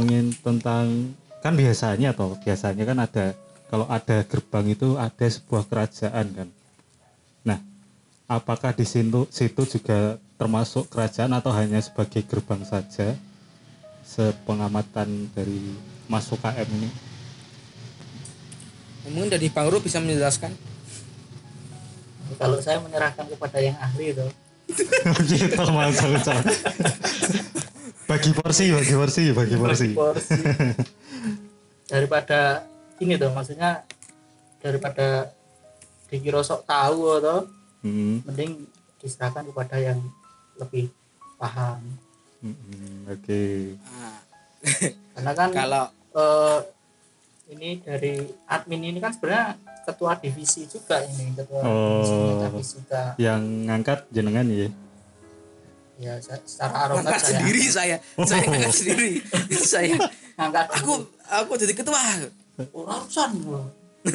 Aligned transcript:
ngomongin 0.00 0.32
tentang 0.40 1.12
kan 1.44 1.52
biasanya 1.52 2.16
toh 2.16 2.32
biasanya 2.40 2.88
kan 2.88 2.98
ada 3.04 3.26
kalau 3.68 3.84
ada 3.84 4.24
gerbang 4.24 4.72
itu 4.72 4.96
ada 4.96 5.28
sebuah 5.28 5.68
kerajaan 5.68 6.26
kan. 6.32 6.48
Nah 7.44 7.60
apakah 8.24 8.72
di 8.72 8.88
situ 8.88 9.28
situ 9.28 9.62
juga 9.68 10.16
termasuk 10.40 10.88
kerajaan 10.88 11.36
atau 11.36 11.52
hanya 11.52 11.76
sebagai 11.84 12.24
gerbang 12.24 12.64
saja? 12.64 13.12
Sepengamatan 14.00 15.28
dari 15.36 15.76
masuk 16.08 16.40
KM 16.40 16.68
ini. 16.80 16.88
Mungkin 19.12 19.28
dari 19.36 19.52
Bang 19.52 19.68
Ru 19.68 19.84
bisa 19.84 20.00
menjelaskan. 20.00 20.56
Kalau 22.40 22.56
saya 22.64 22.80
menyerahkan 22.80 23.28
kepada 23.28 23.60
yang 23.60 23.76
ahli 23.76 24.16
itu, 24.16 24.26
gitu 25.28 25.60
mas 25.76 26.00
bagi 28.10 28.30
porsi 28.34 28.74
bagi 28.74 28.94
porsi 28.98 29.22
bagi 29.30 29.54
porsi. 29.54 29.88
porsi. 29.94 30.40
Daripada 31.92 32.66
ini 32.98 33.14
tuh 33.14 33.30
maksudnya 33.30 33.86
daripada 34.58 35.30
dikira 36.10 36.42
sok 36.42 36.66
tahu 36.66 37.22
atau 37.22 37.46
Hmm, 37.80 38.20
mending 38.28 38.68
diserahkan 39.00 39.40
kepada 39.40 39.80
yang 39.80 39.96
lebih 40.60 40.92
paham. 41.40 41.80
Hmm, 42.44 42.52
hmm, 42.52 43.08
oke. 43.08 43.42
Nah, 43.80 44.20
karena 45.16 45.32
kan 45.32 45.48
kalau 45.48 45.84
eh, 46.12 46.58
ini 47.56 47.80
dari 47.80 48.20
admin 48.44 48.84
ini 48.84 49.00
kan 49.00 49.16
sebenarnya 49.16 49.56
ketua 49.88 50.12
divisi 50.20 50.68
juga 50.68 51.00
ini 51.00 51.32
ketua 51.32 51.64
divisi 51.64 52.12
Oh. 52.12 52.28
metafisika 52.36 53.02
yang 53.16 53.40
ngangkat 53.64 54.04
jenengan 54.12 54.44
ya 54.52 54.68
ya 56.00 56.16
secara 56.16 56.88
arogan 56.88 57.12
saya 57.12 57.20
sendiri 57.20 57.62
saya, 57.68 57.96
saya 58.24 58.40
ngangkat 58.48 58.72
sendiri. 58.72 59.10
saya 59.76 59.96
ngangkat 60.34 60.66
aku 60.80 60.92
aku 61.28 61.52
jadi 61.60 61.72
ketua. 61.76 62.00
urusan 62.72 63.30
gua. 63.44 63.62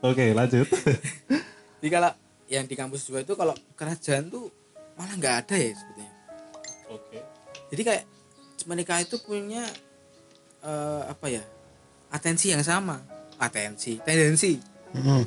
oke 0.00 0.24
lanjut 0.32 0.68
Jadi 1.78 1.88
kalau 1.92 2.10
yang 2.48 2.64
di 2.64 2.74
kampus 2.74 3.06
dua 3.06 3.20
itu 3.20 3.36
kalau 3.36 3.52
kerajaan 3.76 4.32
tuh 4.32 4.48
malah 4.96 5.14
nggak 5.14 5.34
ada 5.46 5.54
ya 5.54 5.70
sebetulnya. 5.70 6.12
oke 6.88 7.18
Jadi 7.70 7.82
kayak 7.84 8.04
mereka 8.64 8.98
itu 8.98 9.20
punya 9.20 9.62
eh, 10.60 11.02
apa 11.06 11.26
ya 11.28 11.44
atensi 12.08 12.48
yang 12.48 12.64
sama, 12.64 13.04
atensi, 13.36 14.00
tendensi, 14.00 14.56
Hmm. 14.88 15.20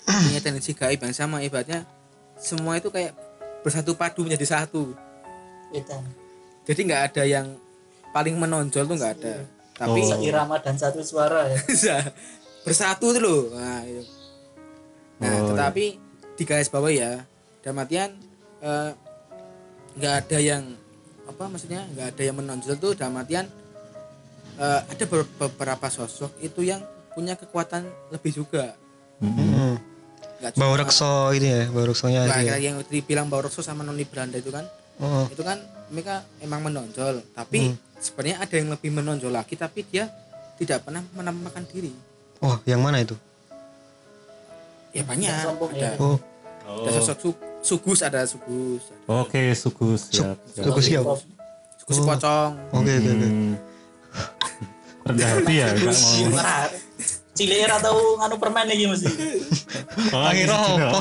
punya 0.00 0.40
tendensi 0.40 0.72
gaib 0.72 0.96
yang 0.96 1.12
sama 1.12 1.44
ibaratnya 1.44 1.84
semua 2.36 2.76
itu 2.76 2.88
kayak 2.88 3.12
bersatu 3.60 3.92
padu 3.92 4.22
menjadi 4.22 4.46
satu. 4.46 4.92
Gitu. 5.70 5.96
Jadi 6.64 6.80
nggak 6.82 7.02
ada 7.10 7.22
yang 7.22 7.46
paling 8.10 8.34
menonjol 8.34 8.84
tuh 8.84 8.96
nggak 8.96 9.14
ada. 9.16 9.34
Tapi 9.76 9.98
Oh. 10.00 10.08
seirama 10.08 10.56
dan 10.58 10.74
satu 10.74 11.00
suara 11.00 11.46
ya 11.46 11.60
bersatu 12.64 13.12
tuh 13.12 13.20
loh. 13.20 13.42
Nah, 13.52 13.84
itu. 13.84 14.02
Nah, 15.16 15.32
Oh, 15.34 15.52
tetapi 15.52 15.84
di 16.32 16.44
garis 16.44 16.68
bawah 16.68 16.88
ya, 16.88 17.24
dalam 17.60 17.78
artian 17.78 18.12
eh, 18.58 18.90
nggak 19.96 20.14
ada 20.22 20.38
yang 20.38 20.64
apa 21.26 21.44
maksudnya 21.46 21.82
nggak 21.90 22.06
ada 22.14 22.22
yang 22.22 22.36
menonjol 22.36 22.76
tuh 22.76 22.92
dalam 22.92 23.16
artian 23.16 23.44
eh, 24.56 24.80
ada 24.82 25.04
ber- 25.04 25.32
beberapa 25.36 25.86
sosok 25.86 26.40
itu 26.40 26.62
yang 26.62 26.80
punya 27.12 27.32
kekuatan 27.32 27.84
lebih 28.10 28.32
juga. 28.34 28.76
Hmm. 29.20 29.80
Nggak 30.48 30.60
Bau 30.60 30.68
cuma- 30.68 30.80
rekso 30.80 31.10
ini 31.32 31.48
ya, 31.48 31.62
bau 31.66 31.82
reksonya 31.82 32.20
Nah, 32.24 32.38
ya. 32.38 32.54
yang 32.56 32.76
dibilang 32.82 33.26
Bau 33.26 33.40
Rekso 33.40 33.60
sama 33.60 33.80
Noni 33.80 34.04
Belanda 34.04 34.36
itu 34.36 34.48
kan, 34.48 34.62
Oh, 34.96 35.26
itu 35.26 35.40
kan 35.40 35.58
mereka 35.88 36.22
emang 36.38 36.62
menonjol, 36.62 37.20
tapi 37.30 37.68
Hmm. 37.68 37.76
sebenarnya 37.96 38.36
ada 38.40 38.54
yang 38.54 38.68
lebih 38.70 38.90
menonjol 38.90 39.28
lagi, 39.28 39.54
tapi 39.54 39.82
dia 39.82 40.08
tidak 40.54 40.82
pernah 40.82 41.02
menampakkan 41.10 41.66
diri. 41.66 41.90
oh, 42.38 42.56
yang 42.64 42.78
mana 42.78 43.00
itu? 43.00 43.16
Ya 44.90 45.02
banyak. 45.02 45.28
Ada, 45.28 45.52
ya. 45.74 45.90
Oh, 45.98 46.16
ada 46.80 46.90
sosok 46.94 47.16
su- 47.18 47.40
sugus, 47.62 48.00
ada 48.00 48.24
sugus, 48.24 48.82
ada 48.88 49.20
oke 49.20 49.42
sugus 49.52 50.08
siap, 50.08 50.36
siap. 50.46 50.64
Sugus 50.64 50.84
siapa? 50.86 51.12
sugus 51.78 51.96
Oh. 51.98 52.04
pocong. 52.06 52.52
Oke, 52.72 52.92
oke, 52.94 53.10
oke. 53.10 53.26
Hmm. 53.26 53.54
rendah 55.06 55.28
hati 55.30 55.54
ya 55.54 55.66
nggak 55.70 55.94
mau 55.94 56.34
Nah, 56.34 56.66
cilir 57.30 57.70
atau 57.70 57.94
nganu 58.16 58.36
permen 58.36 58.66
lagi 58.66 58.84
mesti 58.84 59.06
oh, 59.06 59.14
Akhirnya 59.96 60.58
apa? 60.92 60.98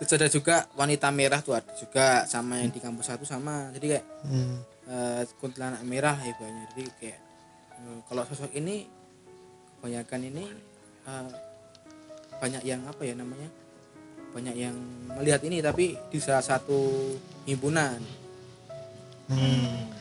Terus 0.00 0.10
ada 0.16 0.28
juga 0.32 0.64
wanita 0.74 1.12
merah 1.12 1.44
tuh 1.44 1.52
ada 1.54 1.70
juga 1.76 2.24
sama 2.24 2.56
yang 2.56 2.72
di 2.72 2.80
kampus 2.80 3.12
satu 3.12 3.24
sama. 3.28 3.68
Jadi 3.76 3.86
kayak 3.96 4.06
Hmm. 4.24 4.56
eh, 4.90 5.22
kuntilanak 5.38 5.84
merah 5.84 6.16
ya 6.18 6.32
banyak. 6.34 6.66
Jadi 6.74 6.84
kayak 6.98 7.18
eh, 7.78 7.98
kalau 8.08 8.22
sosok 8.26 8.50
ini 8.56 8.88
kebanyakan 9.78 10.20
ini 10.24 10.44
eh, 11.06 11.30
banyak 12.40 12.62
yang 12.64 12.80
apa 12.88 13.02
ya 13.04 13.14
namanya? 13.14 13.48
Banyak 14.32 14.56
yang 14.56 14.76
melihat 15.20 15.44
ini 15.44 15.60
tapi 15.60 15.94
di 16.08 16.18
salah 16.18 16.42
satu 16.42 17.12
himpunan. 17.44 18.00
Hmm. 19.28 19.94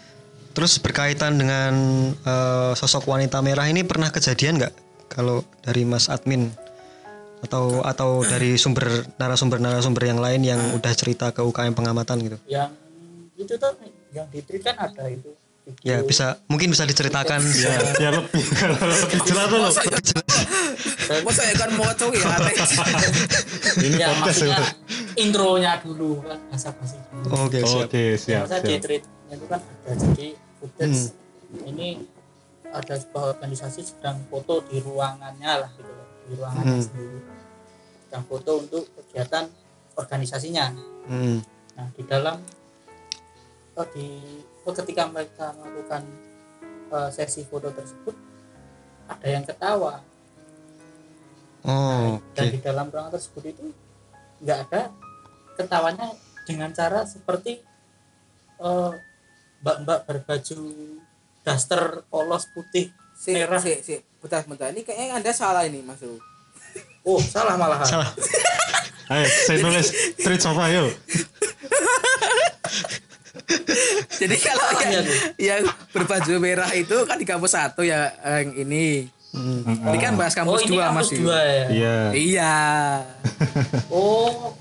Terus 0.55 0.79
berkaitan 0.79 1.37
dengan 1.37 1.73
eh, 2.15 2.71
sosok 2.73 3.03
wanita 3.05 3.43
merah 3.43 3.67
ini 3.67 3.83
pernah 3.83 4.09
kejadian 4.09 4.63
nggak 4.63 4.73
kalau 5.11 5.43
dari 5.59 5.83
Mas 5.83 6.07
Admin 6.07 6.49
atau 7.39 7.79
atau 7.81 8.19
dari 8.23 8.59
sumber 8.59 9.07
narasumber 9.15 9.57
narasumber 9.63 10.03
yang 10.03 10.19
lain 10.19 10.41
yang 10.43 10.59
udah 10.75 10.91
cerita 10.91 11.31
ke 11.31 11.39
UKM 11.39 11.71
pengamatan 11.71 12.19
gitu? 12.19 12.37
yang 12.51 12.71
itu 13.39 13.55
tuh 13.55 13.71
yang 14.11 14.27
di 14.27 14.43
tweet 14.43 14.63
kan 14.65 14.75
ada 14.75 15.07
itu 15.07 15.31
video 15.69 15.85
Ya 15.85 16.01
bisa 16.01 16.41
mungkin 16.49 16.73
bisa 16.73 16.83
diceritakan. 16.83 17.39
ya 17.45 17.77
ya 18.01 18.09
lebih 18.09 18.41
lebih 18.41 19.19
jelas 19.23 19.45
tuh 19.47 19.59
loh 19.61 19.73
Masa 21.25 21.41
ya 21.45 21.55
kan 21.57 21.69
mau 21.73 21.89
ya? 21.89 21.97
ini 23.85 23.97
ya 23.97 24.07
podcast 24.13 24.45
maksudnya 24.45 24.57
ya. 24.61 24.67
intronya 25.17 25.71
dulu 25.81 26.21
kan 26.25 26.39
bahasa 26.49 26.69
basi 26.73 26.97
dulu 27.09 27.25
Oke 27.45 27.59
siap. 27.61 27.85
oke 27.89 28.03
siap 28.17 28.43
Masa 28.45 28.57
di 28.61 28.69
siap 28.69 28.81
tweetnya 28.85 29.33
itu 29.33 29.45
kan 29.45 29.59
ada 29.61 29.91
jadi 29.93 30.27
footage 30.59 31.01
ini 31.65 31.87
ada 32.69 32.93
sebuah 32.93 33.23
organisasi 33.37 33.79
sedang 33.81 34.17
foto 34.29 34.61
di 34.69 34.77
ruangannya 34.81 35.51
lah 35.65 35.69
gitu 35.73 35.93
di 36.29 36.33
ruangannya 36.35 36.77
Hmm. 36.77 36.85
sendiri 36.85 37.19
sedang 38.05 38.25
foto 38.25 38.51
untuk 38.57 38.83
kegiatan 38.95 39.45
organisasinya 39.93 40.65
Hmm. 41.05 41.41
nah 41.73 41.87
di 41.89 42.03
dalam 42.05 42.37
oh, 43.73 43.87
di 43.89 44.07
oh, 44.61 44.73
ketika 44.73 45.09
mereka 45.09 45.51
melakukan 45.55 46.05
eh, 46.89 47.09
sesi 47.09 47.41
foto 47.43 47.69
tersebut 47.69 48.13
ada 49.07 49.27
yang 49.27 49.41
ketawa 49.41 50.05
Oh, 51.59 52.23
dan 52.31 52.45
oke. 52.47 52.55
di 52.55 52.59
dalam 52.63 52.87
ruangan 52.87 53.11
tersebut 53.11 53.43
itu 53.45 53.67
nggak 54.39 54.59
ada 54.69 54.95
ketawanya 55.53 56.07
dengan 56.47 56.71
cara 56.71 57.03
seperti 57.03 57.59
eh, 58.57 58.91
mbak-mbak 59.59 60.07
berbaju 60.07 60.59
daster 61.41 62.03
polos 62.07 62.47
putih 62.49 62.95
Si, 63.11 63.35
Merah. 63.35 63.59
si, 63.59 63.75
si, 63.83 63.99
bentar, 64.19 64.41
bentar. 64.43 64.67
Ini 64.69 64.81
kayaknya 64.81 65.15
Anda 65.15 65.31
salah 65.31 65.63
ini, 65.63 65.79
Mas 65.79 65.99
Ru. 65.99 66.19
oh 67.01 67.17
salah 67.17 67.55
malahan 67.55 67.87
Salah. 67.87 68.11
ayo 69.09 69.25
saya 69.25 69.57
tulis 69.57 69.87
tweet 70.15 70.37
sama 70.37 70.69
yuk 70.69 70.91
Jadi 74.11 74.35
kalau 74.37 74.67
yang, 74.83 75.05
yang 75.39 75.61
berbaju 75.89 76.33
merah 76.37 76.69
itu 76.71 76.93
kan 77.07 77.15
di 77.15 77.25
kampus 77.25 77.55
satu 77.55 77.81
ya 77.81 78.11
yang 78.21 78.51
ini. 78.53 79.07
Hmm. 79.31 79.63
Ini 79.63 79.97
kan 79.97 80.13
bahas 80.13 80.33
oh 80.33 80.37
kampus 80.37 80.61
ini 80.63 80.69
dua 80.71 80.83
kampus 80.87 81.07
Mas. 81.07 81.09
Yu. 81.09 81.19
dua 81.23 81.39
ya 81.39 81.63
iya 81.69 81.95
Iya. 82.11 82.55
oh 83.89 84.53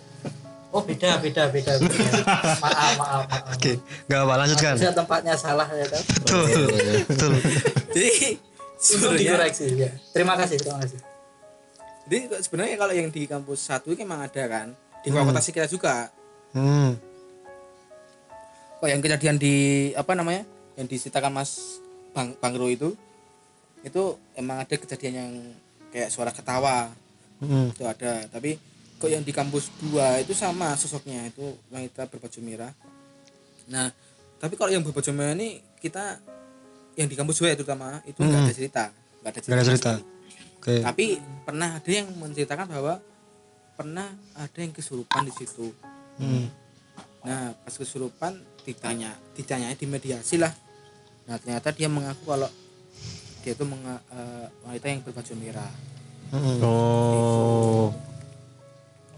oh 0.70 0.82
beda 0.84 1.18
beda 1.18 1.48
beda, 1.48 1.72
beda. 1.74 2.04
maaf 2.22 2.60
maaf 2.60 2.94
maaf 2.96 3.24
Oke, 3.50 3.80
nggak 4.06 4.20
apa 4.22 4.34
lanjutkan. 4.38 4.72
bisa 4.76 4.92
tempatnya 4.92 5.34
salah 5.34 5.66
ya 5.66 5.84
kan 5.84 6.02
Betul, 6.06 6.68
betul. 7.04 7.32
Jadi 7.90 8.12
untuk 8.78 9.18
sebenarnya 9.18 9.18
dikoreksi 9.18 9.66
ya 9.74 9.90
terima 10.14 10.34
kasih 10.38 10.56
terima 10.62 10.78
kasih 10.86 11.00
jadi 12.08 12.18
sebenarnya 12.40 12.76
kalau 12.80 12.94
yang 12.96 13.08
di 13.12 13.22
kampus 13.28 13.60
satu 13.68 13.92
itu 13.92 14.00
emang 14.00 14.24
ada 14.24 14.44
kan 14.48 14.72
di 15.04 15.12
fakultas 15.12 15.44
kita 15.52 15.68
juga. 15.68 16.08
Hmm. 16.56 16.96
Kok 18.80 18.88
yang 18.88 19.04
kejadian 19.04 19.36
di 19.36 19.54
apa 19.92 20.16
namanya? 20.16 20.48
Yang 20.80 20.96
diceritakan 20.96 21.36
Mas 21.36 21.78
Bang 22.16 22.32
Bang 22.40 22.56
Ro 22.56 22.72
itu 22.72 22.96
itu 23.84 24.16
emang 24.34 24.64
ada 24.64 24.74
kejadian 24.74 25.14
yang 25.14 25.32
kayak 25.92 26.08
suara 26.08 26.32
ketawa 26.32 26.90
Hmm. 27.38 27.70
itu 27.70 27.86
ada 27.86 28.26
tapi 28.26 28.58
kok 28.98 29.06
yang 29.06 29.22
di 29.22 29.30
kampus 29.30 29.70
dua 29.78 30.18
itu 30.18 30.34
sama 30.34 30.74
sosoknya 30.74 31.22
itu 31.30 31.54
wanita 31.70 32.10
berbaju 32.10 32.38
merah 32.42 32.74
nah 33.70 33.94
tapi 34.42 34.58
kalau 34.58 34.74
yang 34.74 34.82
berbaju 34.82 35.14
merah 35.14 35.38
ini 35.38 35.62
kita 35.78 36.18
yang 36.98 37.06
di 37.06 37.14
kampus 37.14 37.38
ya 37.40 37.54
terutama 37.54 38.02
itu 38.02 38.18
nggak 38.18 38.42
ada 38.42 38.52
cerita 38.52 38.84
nggak 39.22 39.30
ada 39.30 39.38
cerita, 39.38 39.48
Nggak 39.48 39.62
ada 39.62 39.70
cerita. 39.70 39.92
Oke. 40.58 40.74
tapi 40.82 41.06
pernah 41.46 41.68
ada 41.72 41.86
yang 41.88 42.10
menceritakan 42.12 42.66
bahwa 42.66 42.94
pernah 43.72 44.06
ada 44.34 44.58
yang 44.58 44.74
kesurupan 44.74 45.22
di 45.22 45.32
situ 45.32 45.70
Hmm. 46.18 46.50
nah 47.22 47.54
pas 47.54 47.70
kesurupan 47.70 48.34
ditanya 48.62 49.14
ditanya 49.32 49.70
di 49.70 49.86
mediasi 49.86 50.34
lah 50.34 50.50
nah 51.24 51.38
ternyata 51.38 51.70
dia 51.70 51.86
mengaku 51.86 52.26
kalau 52.26 52.50
dia 53.38 53.54
itu 53.54 53.62
menga- 53.62 54.02
eh, 54.10 54.46
wanita 54.60 54.86
yang 54.88 55.00
berbaju 55.00 55.32
merah 55.38 55.70
Hmm. 56.28 56.60
Oh. 56.60 57.88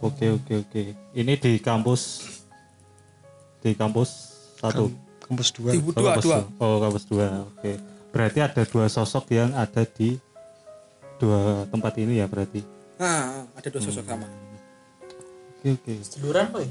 Oke 0.01 0.31
oke 0.31 0.63
oke. 0.63 0.83
Ini 1.11 1.35
di 1.35 1.59
kampus 1.59 2.23
di 3.59 3.75
kampus 3.75 4.11
satu. 4.57 4.95
Kampus 5.31 5.49
dua. 5.55 5.71
di 5.71 5.79
Oh, 5.79 5.95
dua 5.95 6.11
kampus 6.11 6.25
dua 6.27 6.39
Oh, 6.59 6.77
kampus 6.79 7.05
dua. 7.07 7.27
Oke. 7.49 7.73
Berarti 8.11 8.39
ada 8.41 8.63
dua 8.65 8.85
sosok 8.87 9.31
yang 9.31 9.55
ada 9.55 9.83
di 9.87 10.19
dua 11.17 11.65
tempat 11.67 11.95
ini 11.97 12.19
ya 12.19 12.27
berarti. 12.27 12.65
nah 12.97 13.47
ada 13.53 13.69
dua 13.69 13.81
sosok 13.81 14.03
sama 14.03 14.25
Oke 15.57 15.71
oke. 15.71 15.93
seduluran 16.01 16.49
boy 16.49 16.65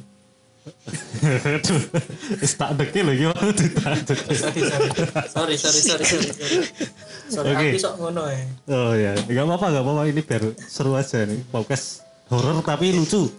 Aduh. 1.48 1.82
Wis 2.42 2.54
tak 2.54 2.76
deki 2.76 3.02
iki 3.08 3.26
mau 3.26 3.50
ditadeki. 3.50 4.34
sorry 5.26 5.56
sorry 5.56 5.80
sorry 5.80 6.06
sorry 6.06 6.30
sorry 7.30 7.50
Oke. 7.50 7.70
aku 7.70 7.78
sok 7.80 7.94
ngono 7.98 8.24
ya 8.28 8.42
Oh 8.68 8.92
ya, 8.94 9.14
enggak 9.24 9.46
apa-apa, 9.48 9.66
enggak 9.70 9.84
apa-apa. 9.84 10.02
Ini 10.06 10.22
biar 10.22 10.44
seru 10.60 10.94
aja 10.94 11.24
nih. 11.24 11.40
Podcast 11.48 12.02
horor 12.28 12.62
tapi 12.62 12.92
lucu. 12.92 13.30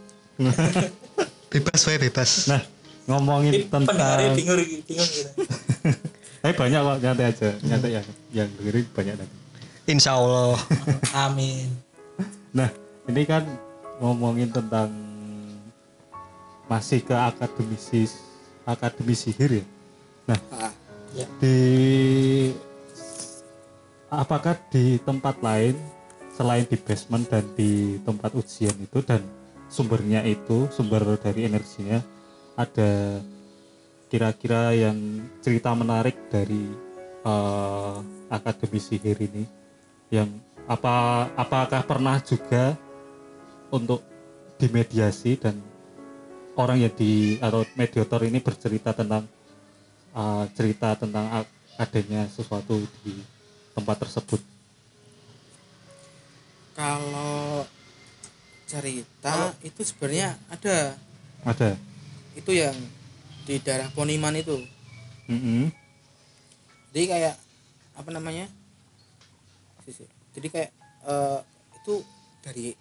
Bebas 1.46 1.80
wae 1.84 1.98
bebas. 2.00 2.46
Nah, 2.46 2.62
ngomongin 3.10 3.66
pendengarnya 3.66 4.30
tentang 4.30 4.38
bingung 4.38 4.82
bingung 4.86 5.08
gitu 5.10 5.30
Eh 6.40 6.56
banyak 6.56 6.80
kok 6.80 6.98
nyantai 7.04 7.26
aja, 7.28 7.48
nyantai 7.60 7.90
yang 8.00 8.06
yang 8.32 8.48
dengerin 8.56 8.86
banyak 8.96 9.14
nanti. 9.20 9.36
Insya 9.92 10.16
Allah. 10.16 10.56
amin 11.28 11.68
Nah, 12.56 12.72
ini 13.04 13.22
kan 13.28 13.44
ngomongin 14.00 14.48
tentang 14.48 14.88
masih 16.64 17.04
ke 17.04 17.12
akademisi 17.12 18.08
akademi 18.64 19.12
sihir 19.12 19.60
ya. 19.60 19.64
Nah, 20.32 20.38
ah, 20.56 20.72
ya 21.12 21.28
di 21.44 21.56
apakah 24.08 24.56
di 24.72 24.96
tempat 25.04 25.44
lain 25.44 25.76
selain 26.32 26.64
di 26.64 26.80
basement 26.80 27.28
dan 27.28 27.44
di 27.52 28.00
tempat 28.00 28.32
ujian 28.32 28.74
itu 28.80 29.04
dan 29.04 29.20
sumbernya 29.68 30.24
itu 30.24 30.72
sumber 30.72 31.20
dari 31.20 31.44
energinya 31.44 32.00
ada 32.60 33.24
kira-kira 34.12 34.76
yang 34.76 34.98
cerita 35.40 35.72
menarik 35.72 36.16
dari 36.28 36.68
eh, 37.24 37.96
akademi 38.28 38.76
sihir 38.76 39.16
ini 39.16 39.44
yang 40.12 40.28
apa 40.68 41.26
apakah 41.34 41.82
pernah 41.82 42.20
juga 42.22 42.78
untuk 43.72 44.02
dimediasi 44.60 45.40
dan 45.40 45.56
orang 46.54 46.84
yang 46.84 46.94
di 46.94 47.40
atau 47.40 47.64
mediator 47.74 48.20
ini 48.22 48.38
bercerita 48.38 48.92
tentang 48.92 49.24
uh, 50.12 50.44
cerita 50.52 50.94
tentang 50.98 51.46
adanya 51.80 52.28
sesuatu 52.28 52.76
di 53.02 53.14
tempat 53.72 54.04
tersebut. 54.04 54.40
kalau 56.76 57.64
cerita 58.64 59.52
itu 59.60 59.80
sebenarnya 59.82 60.38
ada 60.48 60.94
Ada. 61.42 61.89
Itu 62.40 62.56
yang 62.56 62.74
di 63.44 63.60
daerah 63.60 63.92
Poniman 63.92 64.32
itu. 64.34 64.56
Mm-mm. 65.30 65.70
jadi 66.90 67.06
kayak 67.06 67.34
apa 67.94 68.10
namanya? 68.10 68.50
Jadi 70.34 70.46
kayak 70.50 70.70
eh, 71.06 71.38
itu 71.78 71.94
dari 72.42 72.74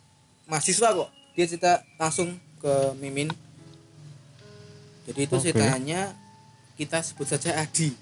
mahasiswa 0.50 0.90
kok. 0.96 1.10
Dia 1.38 1.46
cerita 1.46 1.74
langsung 2.02 2.34
ke 2.58 2.74
Mimin. 2.98 3.30
Jadi 5.06 5.20
itu 5.30 5.36
Oke. 5.38 5.44
ceritanya 5.52 6.14
kita 6.74 7.06
sebut 7.06 7.28
saja 7.30 7.60
Adi. 7.62 7.94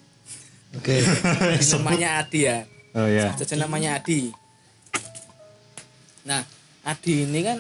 Oke. 0.80 1.04
namanya 1.76 2.24
Adi 2.24 2.40
ya. 2.48 2.64
Oh 2.96 3.08
ya. 3.08 3.32
sebut 3.32 3.40
saja 3.44 3.56
namanya 3.60 4.00
Adi. 4.00 4.32
Nah 6.24 6.44
Adi 6.88 7.28
ini 7.28 7.40
kan 7.44 7.60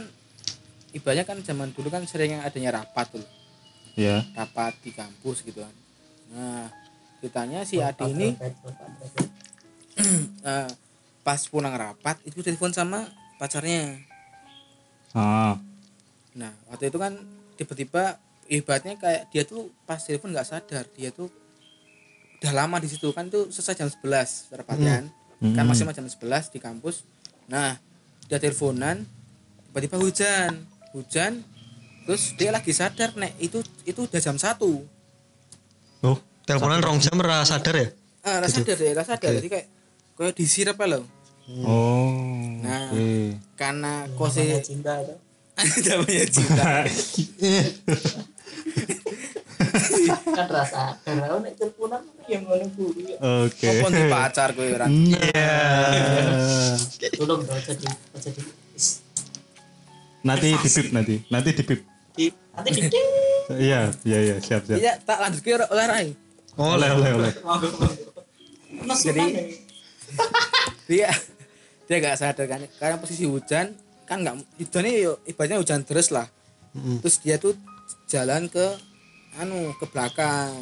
ibaratnya 0.96 1.28
kan 1.28 1.40
zaman 1.44 1.76
dulu 1.76 1.92
kan 1.92 2.08
sering 2.08 2.40
yang 2.40 2.44
adanya 2.48 2.80
rapat 2.84 3.12
tuh 3.12 3.37
Ya. 3.98 4.22
rapat 4.32 4.78
di 4.80 4.94
kampus 4.94 5.42
gitu 5.42 5.60
kan 5.60 5.74
nah 6.30 6.70
ceritanya 7.18 7.66
si 7.66 7.82
Adi 7.82 8.14
ini 8.14 8.30
eh, 10.46 10.70
pas 11.22 11.42
pulang 11.44 11.74
rapat 11.74 12.22
itu 12.24 12.40
telepon 12.40 12.70
sama 12.70 13.10
pacarnya 13.36 13.98
Ah. 15.12 15.58
nah 16.32 16.54
waktu 16.70 16.88
itu 16.88 16.98
kan 16.98 17.18
tiba-tiba 17.58 18.22
ibaratnya 18.46 18.94
kayak 18.96 19.28
dia 19.28 19.44
tuh 19.44 19.74
pas 19.84 19.98
telepon 19.98 20.30
nggak 20.30 20.46
sadar 20.46 20.86
dia 20.94 21.10
tuh 21.10 21.34
udah 22.38 22.54
lama 22.54 22.78
di 22.78 22.86
situ 22.86 23.10
kan 23.10 23.26
tuh 23.28 23.50
selesai 23.50 23.82
jam 23.82 23.90
11 23.90 24.54
rapatnya 24.54 25.10
Hmm. 25.38 25.54
kan 25.54 25.66
Hmm. 25.66 25.70
masih 25.70 25.86
jam 25.88 26.06
11 26.06 26.54
di 26.54 26.58
kampus 26.58 27.02
nah 27.46 27.78
dia 28.26 28.38
teleponan 28.38 29.06
tiba-tiba 29.70 29.98
hujan 29.98 30.66
hujan 30.94 31.42
terus 32.08 32.32
dia 32.34 32.50
lagi 32.50 32.72
sadar 32.72 33.12
nek 33.14 33.36
itu 33.38 33.60
itu 33.84 34.00
udah 34.02 34.18
jam 34.18 34.34
satu 34.36 34.82
Oh. 36.00 36.16
Teleponan 36.44 36.80
rong 36.80 36.98
jam 36.98 37.18
ora 37.18 37.44
sadar 37.44 37.76
ya? 37.76 37.88
ah 38.24 38.38
rasa 38.40 38.62
sadar 38.62 38.76
deh 38.78 38.92
rasa 38.94 39.14
sadar 39.14 39.30
jadi 39.36 39.48
kayak 39.50 39.66
kayak 40.16 40.34
disirap 40.34 40.78
loh 40.82 41.04
Oh. 41.60 42.10
Nah. 42.60 42.90
Oke. 42.90 43.38
karena 43.56 44.04
kose 44.14 44.44
cinta 44.62 45.00
tuh 45.00 45.16
namanya 45.58 46.26
cinta 46.28 46.84
kan 50.28 50.48
rasa 50.48 50.94
karena 51.02 51.26
nek 51.34 51.54
teleponan 51.56 52.02
yang 52.28 52.44
ngono 52.44 52.66
kuwi 52.72 53.16
Oke. 53.18 53.68
Apa 53.74 53.88
di 53.90 54.02
pacar 54.08 54.50
kowe 54.54 54.68
ora 54.70 54.86
Iya. 54.86 55.58
tolong 57.16 57.42
jadi 57.44 57.88
is- 58.76 59.02
nanti 60.22 60.48
dipip 60.54 60.88
nanti. 60.92 61.16
Nanti 61.28 61.50
dipip. 61.54 61.80
Di 62.18 62.26
nanti 62.52 62.70
di 62.74 63.02
Iya, 63.48 63.96
iya, 64.04 64.20
iya, 64.20 64.36
siap, 64.38 64.66
siap. 64.66 64.76
iya 64.76 65.00
tak 65.00 65.24
lanjut 65.24 65.40
ke 65.40 65.56
oleh 65.56 65.86
rai 65.88 66.08
Oleh, 66.58 66.90
oleh, 66.90 67.12
oleh. 67.14 67.34
jadi 68.98 69.26
dia 70.90 71.10
dia 71.86 71.96
gak 71.98 72.18
sadar 72.18 72.46
kan 72.46 72.60
karena 72.76 72.98
posisi 72.98 73.24
hujan 73.24 73.72
kan 74.04 74.18
nggak 74.20 74.36
hujannya 74.58 74.92
ibaratnya 75.24 75.58
hujan 75.58 75.84
terus 75.84 76.10
lah 76.10 76.28
Mm. 76.76 77.02
terus 77.02 77.18
dia 77.18 77.42
tuh 77.42 77.58
jalan 78.06 78.46
ke 78.46 78.62
anu 79.36 79.74
ke 79.74 79.86
belakang 79.88 80.54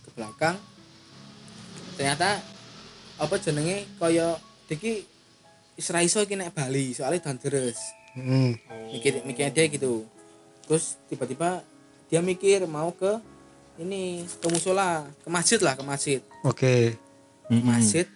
ke 0.00 0.10
belakang 0.12 0.56
ternyata 1.92 2.40
apa 3.16 3.34
jenenge 3.36 3.84
kaya 3.96 4.40
iki 4.66 5.04
isra 5.74 6.00
iso 6.00 6.20
iki 6.20 6.40
nek 6.40 6.52
Bali 6.52 6.92
soalnya 6.92 7.20
dan 7.20 7.36
terus 7.36 7.76
Hmm. 8.16 8.56
mikir 8.88 9.20
mikirnya 9.28 9.52
dia 9.52 9.68
gitu 9.68 10.08
terus 10.66 10.98
tiba-tiba 11.06 11.62
dia 12.06 12.20
mikir 12.20 12.66
mau 12.66 12.90
ke 12.90 13.18
ini 13.76 14.22
ke 14.24 14.46
musola 14.46 15.04
ke 15.20 15.28
masjid 15.28 15.58
lah 15.58 15.74
ke 15.74 15.82
masjid 15.82 16.20
Oke. 16.42 16.94
ke 17.46 17.54
masjid 17.56 18.06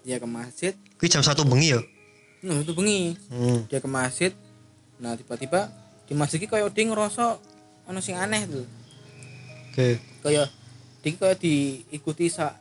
dia 0.00 0.16
ke 0.16 0.24
masjid 0.24 0.72
Kuwi 0.96 1.06
jam 1.06 1.20
satu 1.20 1.44
bengi 1.44 1.72
ya? 1.72 1.80
nah 2.40 2.56
itu 2.56 2.72
bengi 2.72 3.18
Hmm. 3.28 3.66
dia 3.66 3.78
ke 3.78 3.86
masjid 3.86 4.32
nah 4.96 5.14
tiba-tiba 5.14 5.68
di 6.04 6.14
masjid 6.14 6.38
iki 6.38 6.46
kayak 6.46 6.70
dia 6.70 6.84
ngerasa 6.84 7.36
ono 7.84 8.00
sing 8.00 8.14
aneh 8.14 8.46
tuh 8.46 8.66
Oke. 9.70 9.98
kayak 10.22 10.48
dia 11.00 11.10
kayak 11.14 11.38
diikuti 11.38 12.26
sa 12.26 12.56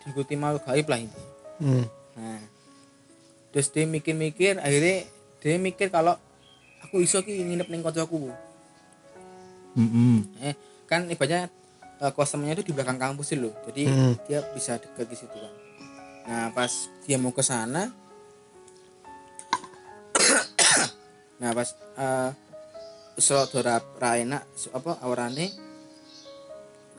diikuti 0.00 0.34
makhluk 0.34 0.64
gaib 0.64 0.86
lah 0.86 0.98
ini 0.98 1.12
Hmm. 1.60 1.84
nah 2.16 2.40
terus 3.50 3.68
dia 3.68 3.84
mikir-mikir 3.84 4.56
akhirnya 4.56 5.04
dia 5.38 5.56
mikir 5.56 5.90
kalau 5.90 6.16
aku 6.80 7.02
iso 7.02 7.20
ki 7.20 7.34
nginep 7.36 7.68
ning 7.68 7.82
kancaku 7.82 8.30
Mm-mm. 9.78 10.42
eh 10.42 10.54
kan 10.90 11.06
ibaratnya 11.06 11.46
eh, 12.02 12.12
kosemnya 12.14 12.58
itu 12.58 12.66
di 12.66 12.72
belakang 12.74 12.98
kampus 12.98 13.34
sih 13.34 13.38
loh. 13.38 13.54
Jadi 13.68 13.86
Hmm. 13.86 14.14
dia 14.26 14.42
bisa 14.50 14.80
deket 14.80 15.06
di 15.06 15.16
situ 15.18 15.36
kan. 15.36 15.54
Nah 16.26 16.44
pas 16.54 16.72
dia 17.06 17.16
mau 17.18 17.30
ke 17.34 17.42
sana 17.42 17.90
nah 21.40 21.50
pas 21.56 21.72
uh, 21.96 22.30
dora 23.50 23.80
raina 23.96 24.44
apa 24.72 24.92
aurane 25.00 25.48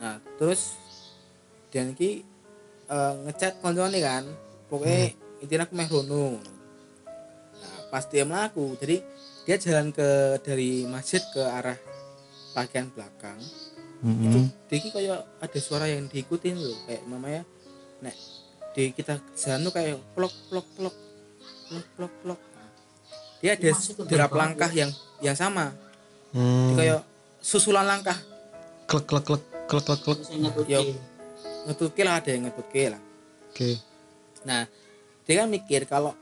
nah 0.02 0.18
terus 0.34 0.74
dan 1.70 1.94
ki 1.94 2.20
eh, 2.90 3.14
ngechat 3.24 3.62
koncone 3.64 3.98
kan. 4.02 4.24
Pokoknya 4.68 5.12
intinya 5.40 5.64
aku 5.68 5.74
meh 5.76 5.88
rono. 5.88 6.36
Nah 7.60 7.76
pas 7.88 8.04
dia 8.08 8.24
melaku 8.28 8.76
jadi 8.80 9.00
dia 9.42 9.56
jalan 9.58 9.90
ke 9.90 10.38
dari 10.42 10.86
masjid 10.86 11.22
ke 11.34 11.42
arah 11.42 11.74
bagian 12.52 12.88
belakang 12.92 13.38
itu 14.02 14.38
Mm-mm. 14.38 14.46
Diki 14.66 14.88
kayak 14.90 15.22
ada 15.38 15.58
suara 15.62 15.86
yang 15.86 16.10
diikutin 16.10 16.58
loh 16.58 16.74
kayak 16.90 17.02
mamanya 17.06 17.42
nek 18.02 18.16
di 18.74 18.90
kita 18.90 19.20
jalan 19.38 19.68
tuh 19.68 19.72
kayak 19.72 19.96
plok 20.16 20.34
plok 20.50 20.66
plok 20.74 20.96
plok 21.70 21.86
plok 21.94 22.14
plok 22.24 22.40
dia 23.38 23.54
ada 23.54 23.70
derap 24.10 24.32
langkah 24.34 24.70
yang 24.70 24.90
yang 25.22 25.38
sama 25.38 25.70
Hmm. 26.32 26.72
Jadi 26.72 26.74
kayak 26.80 27.00
susulan 27.44 27.84
langkah 27.84 28.16
klek 28.88 29.04
klek 29.04 29.24
klek 29.28 29.42
klek 29.68 29.84
klek 29.84 30.00
klek. 30.00 30.18
Ki. 30.64 30.96
ngetutke 31.68 32.02
lah 32.08 32.14
ada 32.24 32.30
yang 32.32 32.48
ngetutke 32.48 32.82
lah 32.88 33.02
Oke. 33.52 33.70
nah 34.48 34.64
dia 35.28 35.44
kan 35.44 35.48
mikir 35.52 35.84
kalau 35.84 36.16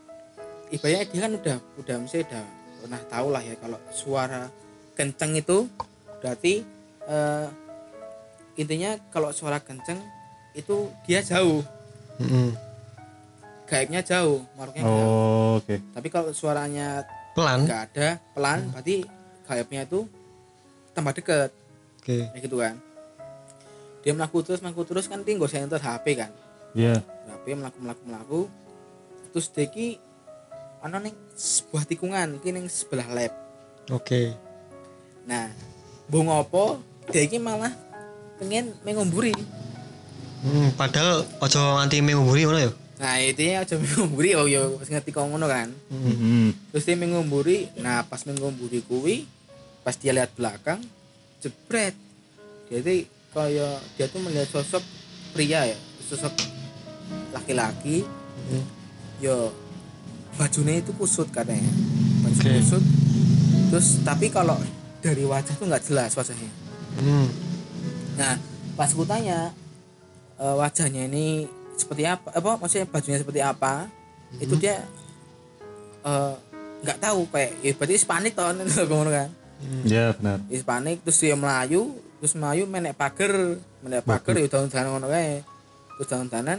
ibaratnya 0.74 1.06
dia 1.06 1.20
kan 1.22 1.32
udah 1.38 1.56
udah 1.78 1.96
mesti 2.02 2.26
udah 2.26 2.42
pernah 2.82 3.02
tahu 3.06 3.26
lah 3.30 3.42
ya 3.46 3.54
kalau 3.62 3.78
suara 3.94 4.50
kenceng 4.98 5.38
itu 5.38 5.70
berarti 6.20 6.62
eh, 7.04 7.46
intinya 8.54 8.94
kalau 9.08 9.30
suara 9.30 9.58
kenceng 9.58 9.98
itu 10.52 10.88
dia 11.02 11.20
jauh 11.20 11.64
Mm-mm. 12.16 12.52
gaibnya 13.64 14.00
jauh 14.00 14.44
maruknya 14.54 14.82
jauh 14.82 15.00
Oh, 15.00 15.52
oke. 15.56 15.76
tapi 15.90 16.08
kalau 16.08 16.30
suaranya 16.30 17.06
Pelan. 17.32 17.62
nggak 17.64 17.80
ada 17.88 18.08
pelan 18.30 18.60
berarti 18.70 19.06
gaibnya 19.44 19.82
itu 19.84 20.04
tambah 20.90 21.14
deket 21.14 21.50
Oke. 21.96 22.26
kayak 22.26 22.42
gitu 22.42 22.56
kan 22.58 22.74
dia 24.00 24.12
melaku 24.12 24.42
terus 24.42 24.58
melaku 24.58 24.82
terus 24.82 25.06
kan 25.06 25.22
tinggal 25.22 25.46
center 25.46 25.78
HP 25.78 26.18
kan 26.18 26.32
Iya. 26.70 26.98
HP 27.28 27.54
melaku 27.54 27.78
melaku 27.78 28.02
melaku 28.04 28.40
terus 29.30 29.46
deki 29.48 29.96
ana 30.80 30.98
ning 30.98 31.14
sebuah 31.32 31.84
tikungan 31.84 32.36
iki 32.36 32.50
ning 32.50 32.66
sebelah 32.66 33.06
lab 33.06 33.32
Oke. 33.88 34.34
nah 35.22 35.46
mbok 36.10 36.22
ngopo 36.26 36.64
deki 37.08 37.38
malah 37.38 37.70
pengen 38.36 38.74
mengumburi 38.82 39.30
Hmm, 40.40 40.72
padahal 40.72 41.20
ojo 41.36 41.60
nganti 41.76 42.00
mengumburi 42.00 42.42
ngono 42.42 42.58
ya. 42.58 42.72
nah 42.96 43.14
itu 43.16 43.40
ya 43.44 43.60
aja 43.60 43.76
mengumburi 43.76 44.32
oh 44.34 44.44
yo 44.44 44.76
wis 44.76 44.88
ngerti 44.88 45.12
kok 45.12 45.22
ngono 45.22 45.44
kan 45.44 45.68
Mhm. 45.86 46.72
terus 46.72 46.82
dia 46.82 46.96
mengumburi 46.96 47.68
nah 47.76 48.02
pas 48.02 48.24
mengumburi 48.24 48.80
kuwi 48.82 49.28
pas 49.80 49.94
dia 49.94 50.10
lihat 50.10 50.32
belakang 50.32 50.80
jebret 51.38 51.92
dia 52.66 52.80
tuh 52.80 53.04
kayak 53.30 53.78
dia 53.94 54.06
tuh 54.08 54.18
melihat 54.18 54.48
sosok 54.48 54.80
pria 55.30 55.64
ya 55.66 55.78
sosok 56.02 56.32
laki-laki 57.30 58.02
Hmm. 58.40 58.64
yo 59.20 59.52
bajunya 60.34 60.80
itu 60.80 60.90
kusut 60.92 61.28
katanya 61.28 61.68
baju 62.18 62.32
Oke. 62.34 62.50
kusut 62.58 62.84
terus 63.68 63.88
tapi 64.00 64.26
kalau 64.26 64.56
dari 65.00 65.24
wajah 65.24 65.54
tuh 65.56 65.66
nggak 65.66 65.84
jelas 65.88 66.12
wajahnya. 66.16 66.52
Hmm. 67.00 67.28
nah 68.18 68.34
pas 68.74 68.90
ku 68.90 69.06
tanya 69.06 69.54
eh, 70.36 70.54
wajahnya 70.58 71.06
ini 71.06 71.46
seperti 71.78 72.04
apa 72.04 72.34
apa 72.34 72.58
maksudnya 72.60 72.84
bajunya 72.90 73.18
seperti 73.22 73.40
apa 73.40 73.88
itu 74.42 74.54
dia 74.60 74.84
eh, 76.04 76.34
nggak 76.80 76.98
tahu 77.00 77.28
kayak 77.28 77.52
ya 77.60 77.72
berarti 77.76 77.96
panik 78.04 78.32
toh 78.36 78.48
ngono 78.90 79.10
kan? 79.12 79.30
Iya, 79.84 80.16
benar. 80.16 80.40
Wis 80.48 80.64
panik 80.64 81.04
terus 81.04 81.20
dia 81.20 81.36
melayu 81.36 81.92
terus 82.20 82.32
melayu 82.36 82.64
menek 82.64 82.96
pager 82.96 83.60
menek 83.84 84.04
pager 84.04 84.34
ya 84.40 84.48
daun 84.48 84.72
danan 84.72 84.96
ngono 84.96 85.08
kae. 85.12 85.44
Terus 86.00 86.08
daun 86.08 86.28
danan 86.32 86.58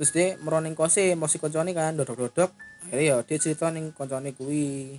terus 0.00 0.10
dia 0.16 0.40
meroning 0.40 0.72
kose 0.72 1.12
mosi 1.12 1.36
koncone 1.36 1.76
kan 1.76 1.92
dodok 1.92 2.16
dodok 2.28 2.50
akhirnya 2.88 3.04
ya 3.04 3.16
dia 3.20 3.36
cerita 3.36 3.68
ning 3.68 3.92
koncone 3.92 4.32
kuwi. 4.32 4.96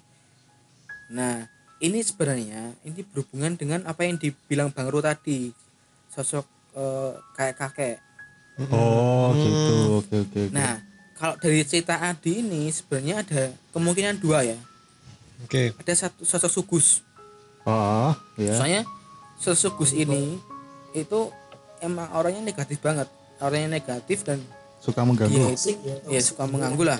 Nah 1.18 1.61
ini 1.82 2.00
sebenarnya 2.00 2.74
ini 2.82 3.00
berhubungan 3.04 3.54
dengan 3.54 3.80
apa 3.84 4.02
yang 4.02 4.16
dibilang 4.16 4.70
Bang 4.70 4.88
Ru 4.88 5.00
tadi 5.00 5.52
sosok 6.08 6.46
eh, 6.74 7.12
kayak 7.34 7.56
kakek 7.58 7.98
Oh, 8.70 9.34
gitu. 9.34 9.74
Oke, 9.98 10.16
oke. 10.22 10.22
oke. 10.22 10.42
nah 10.54 10.78
kalau 11.16 11.34
dari 11.38 11.62
cerita 11.64 11.98
Adi 11.98 12.40
ini 12.40 12.70
sebenarnya 12.70 13.16
ada 13.20 13.42
kemungkinan 13.74 14.18
dua 14.18 14.44
ya 14.44 14.58
Oke. 15.42 15.74
ada 15.74 15.94
satu 15.96 16.22
sosok 16.22 16.52
sugus 16.52 16.88
Oh, 17.62 18.14
ya. 18.38 18.54
soalnya 18.54 18.82
sosok 19.38 19.78
Gus 19.78 19.94
ini 19.94 20.38
itu 20.94 21.20
emang 21.80 22.10
orangnya 22.14 22.44
negatif 22.44 22.78
banget 22.78 23.08
orangnya 23.38 23.70
negatif 23.72 24.22
dan 24.22 24.38
Suka 24.78 25.02
dia 25.02 25.06
mengganggu. 25.06 25.38
itu 25.38 25.54
Asik 25.54 25.78
ya. 25.82 25.96
ya 26.10 26.22
suka 26.22 26.44
mengganggu 26.46 26.82
lah. 26.82 26.98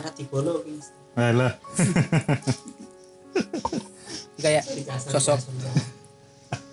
Alah. 1.18 1.58
kayak 4.42 4.66
sosok 5.00 5.40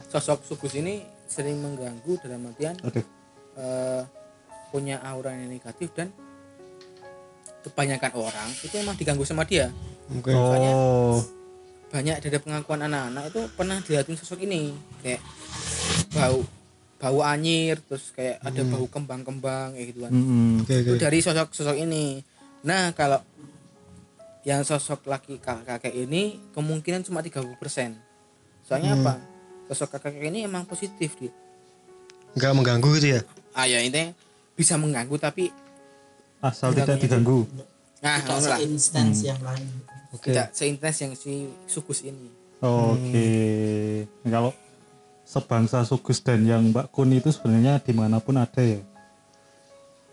sosok 0.09 0.39
sugus 0.43 0.75
ini 0.75 1.05
sering 1.29 1.61
mengganggu 1.61 2.17
dalam 2.25 2.49
artian 2.49 2.75
Aduh. 2.81 3.05
eh, 3.61 4.03
punya 4.73 5.01
aura 5.05 5.33
yang 5.33 5.49
negatif 5.49 5.93
dan 5.93 6.09
kebanyakan 7.61 8.13
orang 8.17 8.49
itu 8.65 8.75
emang 8.81 8.97
diganggu 8.97 9.25
sama 9.29 9.45
dia 9.45 9.69
Oke. 10.09 10.33
Oh. 10.33 11.21
banyak 11.89 12.21
dari 12.21 12.37
pengakuan 12.41 12.85
anak-anak 12.85 13.33
itu 13.33 13.41
pernah 13.53 13.77
dilihatin 13.81 14.17
sosok 14.17 14.45
ini 14.45 14.73
kayak 15.05 15.21
bau 16.13 16.41
bau 16.99 17.21
anyir 17.25 17.81
terus 17.85 18.13
kayak 18.13 18.41
ada 18.41 18.61
bau 18.67 18.85
kembang-kembang 18.89 19.73
kayak 19.77 19.87
gitu 19.93 20.01
kan 20.09 20.13
Mm-mm. 20.13 20.65
Oke, 20.65 20.75
itu 20.85 20.93
oke. 20.97 21.01
dari 21.01 21.19
sosok-sosok 21.21 21.77
ini 21.79 22.21
nah 22.65 22.93
kalau 22.93 23.21
yang 24.49 24.65
sosok 24.65 25.05
laki 25.05 25.37
kak- 25.37 25.61
kakek 25.63 25.93
ini 25.99 26.41
kemungkinan 26.51 27.05
cuma 27.05 27.21
30% 27.21 27.53
soalnya 28.65 28.93
Hmm. 28.93 29.05
apa 29.05 29.15
sosok 29.69 30.01
kakek 30.01 30.25
ini 30.25 30.43
emang 30.43 30.65
positif 30.65 31.13
dia 31.15 31.29
Enggak 32.33 32.53
mengganggu 32.55 32.89
gitu 32.97 33.09
ya. 33.11 33.21
ah 33.53 33.65
ya 33.65 33.79
ini 33.79 34.17
bisa 34.55 34.75
mengganggu 34.75 35.17
tapi 35.17 35.53
Asal 36.39 36.71
Tidak 36.71 36.87
tidak 36.87 36.99
diganggu. 37.03 37.45
nah 37.99 38.17
Tidak 38.17 38.39
lah 38.41 38.57
seinstans 38.57 39.19
yang 39.23 39.41
lain. 39.41 39.69
Oke. 40.09 40.31
tidak 40.31 40.49
seintens 40.51 40.97
yang 40.99 41.13
si 41.13 41.33
sukus 41.67 42.01
ini 42.01 42.31
Oke. 42.59 43.29
Kalau 44.25 44.51
sebangsa 45.23 45.85
Sugus 45.85 46.19
dan 46.19 46.43
yang 46.43 46.63
Mbak 46.67 46.89
Kun 46.89 47.13
itu 47.13 47.29
sebenarnya 47.29 47.79
di 47.79 47.93
mana 47.93 48.19
pun 48.19 48.35
ada 48.35 48.59
ya. 48.59 48.81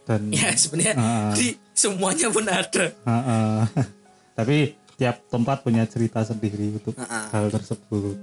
Dan 0.04 0.30
ya 0.30 0.54
sebenarnya 0.54 0.94
Ah. 0.94 1.32
di 1.32 1.58
semuanya 1.72 2.28
pun 2.28 2.46
ada 2.46 2.94
Ah, 3.02 3.18
ah. 3.18 3.62
tapi 4.36 4.76
tiap 4.96 5.28
tempat 5.28 5.64
punya 5.64 5.84
cerita 5.88 6.24
sendiri 6.24 6.80
untuk 6.80 6.96
ah. 7.00 7.32
hal 7.32 7.52
tersebut. 7.52 8.16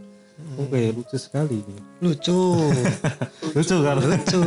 Oke, 0.59 0.93
lucu 0.93 1.17
sekali 1.17 1.61
ini. 1.61 1.77
Lucu. 2.01 2.73
Lucu 3.57 3.77
karena 3.85 4.17
Lucu. 4.17 4.45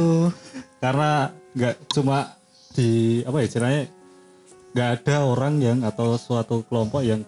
karena 0.81 1.11
nggak 1.55 1.75
cuma 1.93 2.35
di 2.75 3.23
apa 3.23 3.37
ya 3.41 3.45
istilahnya 3.47 3.83
nggak 4.75 4.89
ada 5.01 5.15
orang 5.23 5.55
yang 5.63 5.79
atau 5.87 6.19
suatu 6.19 6.67
kelompok 6.67 6.99
yang 6.99 7.23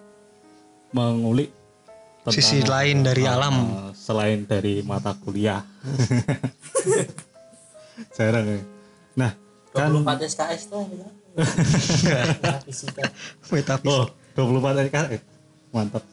mengulik 0.92 1.48
tentang, 2.20 2.36
Sisi 2.36 2.60
lain 2.60 3.00
dari 3.00 3.24
ah, 3.24 3.40
alam. 3.40 3.56
ah, 3.56 3.90
selain 3.96 4.44
dari 4.44 4.84
mata 4.84 5.16
kuliah 5.16 5.64
jarang 8.16 8.46
ya 8.52 8.60
nah 9.16 9.32
kan 9.72 9.96
24 9.96 10.28
SKS 10.28 10.62
tuh 10.68 10.84
ya. 10.92 11.08
Fisika. 12.68 13.08
oh 13.88 14.04
Metafisik. 14.38 14.62
24 14.62 14.86
SKS 14.86 15.22
mantap. 15.74 16.04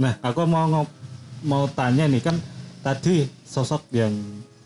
Nah 0.00 0.14
aku 0.24 0.40
mau 0.48 0.64
ngop- 0.64 0.96
mau 1.44 1.68
tanya 1.68 2.08
nih 2.08 2.24
kan 2.24 2.36
tadi 2.80 3.28
sosok 3.44 3.92
yang 3.92 4.12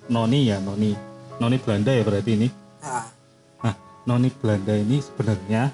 noni 0.07 0.50
ya 0.50 0.62
noni. 0.62 0.95
Noni 1.40 1.57
Belanda 1.57 1.90
ya 1.90 2.05
berarti 2.05 2.31
ini? 2.37 2.49
Ah. 2.85 3.09
Nah, 3.64 3.75
noni 4.05 4.29
Belanda 4.29 4.76
ini 4.76 5.00
sebenarnya 5.00 5.73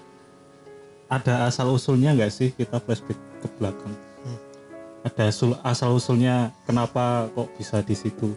ada 1.10 1.46
asal 1.50 1.74
usulnya 1.74 2.14
nggak 2.14 2.30
sih? 2.30 2.54
Kita 2.54 2.78
flashback 2.78 3.18
ke 3.42 3.48
belakang? 3.58 3.94
Ada 5.06 5.30
asul, 5.30 5.54
asal 5.62 5.94
usulnya 5.94 6.50
kenapa 6.66 7.30
kok 7.34 7.50
bisa 7.54 7.78
di 7.82 7.94
situ? 7.94 8.34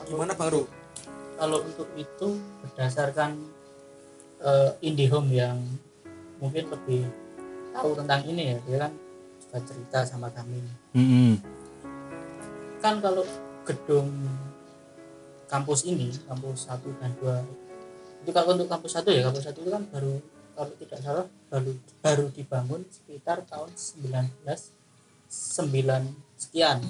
gimana 0.00 0.34
baru 0.34 0.66
Kalau 1.38 1.62
untuk 1.64 1.88
itu 1.96 2.36
berdasarkan 2.60 3.32
eh, 4.44 4.70
IndiHome 4.84 5.30
yang 5.32 5.56
mungkin 6.40 6.66
lebih 6.72 7.06
tahu 7.70 7.94
tentang 7.94 8.20
ini 8.26 8.42
ya, 8.52 8.56
dia 8.66 8.78
kan 8.88 8.92
suka 9.38 9.58
cerita 9.62 9.98
sama 10.08 10.28
kami. 10.34 10.58
Mm-mm. 10.96 11.38
Kan 12.80 12.98
kalau 13.04 13.22
gedung 13.68 14.08
kampus 15.46 15.86
ini, 15.86 16.10
kampus 16.26 16.66
1 16.66 17.00
dan 17.00 17.12
2 17.20 17.70
itu 18.20 18.30
kalau 18.36 18.52
untuk 18.52 18.68
kampus 18.68 19.00
1 19.00 19.16
ya, 19.16 19.22
kampus 19.24 19.48
1 19.48 19.56
itu 19.56 19.70
kan 19.72 19.84
baru 19.88 20.14
kalau 20.52 20.72
tidak 20.76 21.00
salah 21.00 21.26
baru 21.48 21.72
baru 22.04 22.26
dibangun 22.36 22.84
sekitar 22.92 23.48
tahun 23.48 23.72
19 23.72 24.44
9 24.44 25.64
sekian. 26.36 26.84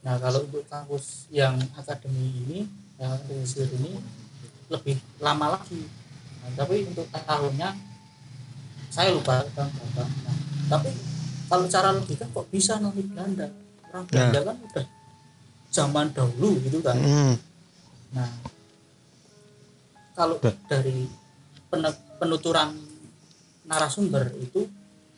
Nah 0.00 0.16
kalau 0.16 0.46
untuk 0.46 0.64
kampus 0.70 1.28
yang 1.28 1.58
akademi 1.76 2.32
ini, 2.46 2.58
yang 2.96 3.18
ini 3.28 4.00
lebih 4.72 4.96
lama 5.20 5.58
lagi. 5.58 5.84
Nah, 6.42 6.50
tapi 6.54 6.86
untuk 6.86 7.06
tahunnya 7.10 7.68
saya 8.88 9.12
lupa 9.14 9.44
tahun 9.52 9.70
berapa. 9.70 10.02
Nah, 10.04 10.36
tapi 10.70 10.90
kalau 11.48 11.64
cara 11.68 11.88
logika 11.96 12.24
kok 12.28 12.46
bisa 12.52 12.76
noni 12.82 13.02
Belanda? 13.04 13.48
Orang 13.88 14.04
Belanda 14.08 14.40
kan 14.52 14.56
udah 14.60 14.86
zaman 15.72 16.06
dahulu 16.12 16.58
gitu 16.64 16.78
kan. 16.84 16.96
Hmm. 16.96 17.34
Nah, 18.12 18.30
kalau 20.16 20.40
dari 20.66 21.06
penuturan 22.18 22.74
narasumber 23.68 24.32
itu 24.40 24.66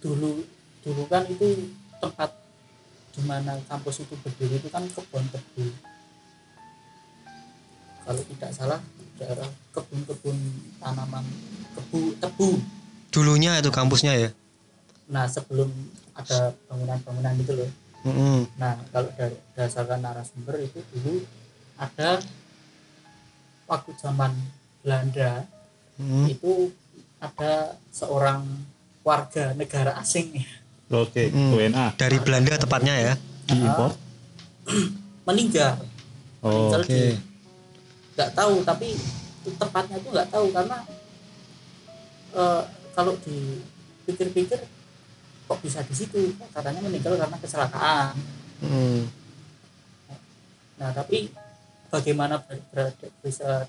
dulu 0.03 0.43
dulu 0.83 1.03
kan 1.07 1.23
itu 1.31 1.71
tempat 2.03 2.33
di 3.15 3.23
mana 3.25 3.57
kampus 3.69 4.03
itu 4.03 4.15
berdiri 4.21 4.59
itu 4.59 4.69
kan 4.73 4.83
kebun 4.89 5.25
tebu 5.29 5.67
kalau 8.11 8.23
tidak 8.27 8.51
salah 8.51 8.81
daerah 9.15 9.47
kebun-kebun 9.71 10.35
tanaman 10.83 11.23
kebu 11.79 12.19
tebu 12.19 12.59
dulunya 13.15 13.55
itu 13.55 13.71
kampusnya 13.71 14.19
ya 14.19 14.31
nah 15.07 15.31
sebelum 15.31 15.71
ada 16.13 16.51
bangunan-bangunan 16.67 17.39
itu 17.39 17.53
loh 17.55 17.71
Mm-mm. 18.03 18.51
nah 18.59 18.75
kalau 18.91 19.15
dari 19.15 19.39
berdasarkan 19.55 20.03
narasumber 20.03 20.59
itu 20.59 20.83
dulu 20.91 21.23
ada 21.79 22.19
waktu 23.65 23.91
zaman 23.97 24.35
Belanda 24.83 25.47
Mm. 26.01 26.33
itu 26.33 26.73
ada 27.21 27.77
seorang 27.93 28.41
warga 29.05 29.53
negara 29.53 30.01
asing 30.01 30.33
Oke, 30.89 31.29
Mm. 31.29 31.53
WNA 31.53 31.87
dari 31.95 32.17
Belanda 32.19 32.57
tepatnya 32.57 32.97
ya 32.97 33.13
diimpor. 33.47 33.93
meninggal 35.23 35.77
Oh, 36.41 36.49
meninggal 36.49 36.81
oke. 36.81 36.89
di 36.89 37.01
nggak 38.21 38.37
tahu 38.37 38.61
tapi 38.61 38.93
tepatnya 39.57 39.97
itu 39.97 40.09
nggak 40.13 40.29
tahu 40.29 40.47
karena 40.53 40.79
eh, 42.37 42.63
kalau 42.93 43.17
dipikir-pikir 43.17 44.61
kok 45.49 45.61
bisa 45.65 45.81
di 45.81 45.95
situ 45.97 46.37
katanya 46.53 46.85
meninggal 46.85 47.17
karena 47.17 47.41
kecelakaan 47.41 48.13
Mm. 48.61 49.09
nah 50.77 50.93
tapi 50.93 51.33
bagaimana 51.89 52.37
ber- 52.45 52.61
ber- 52.69 52.93
bisa 53.25 53.65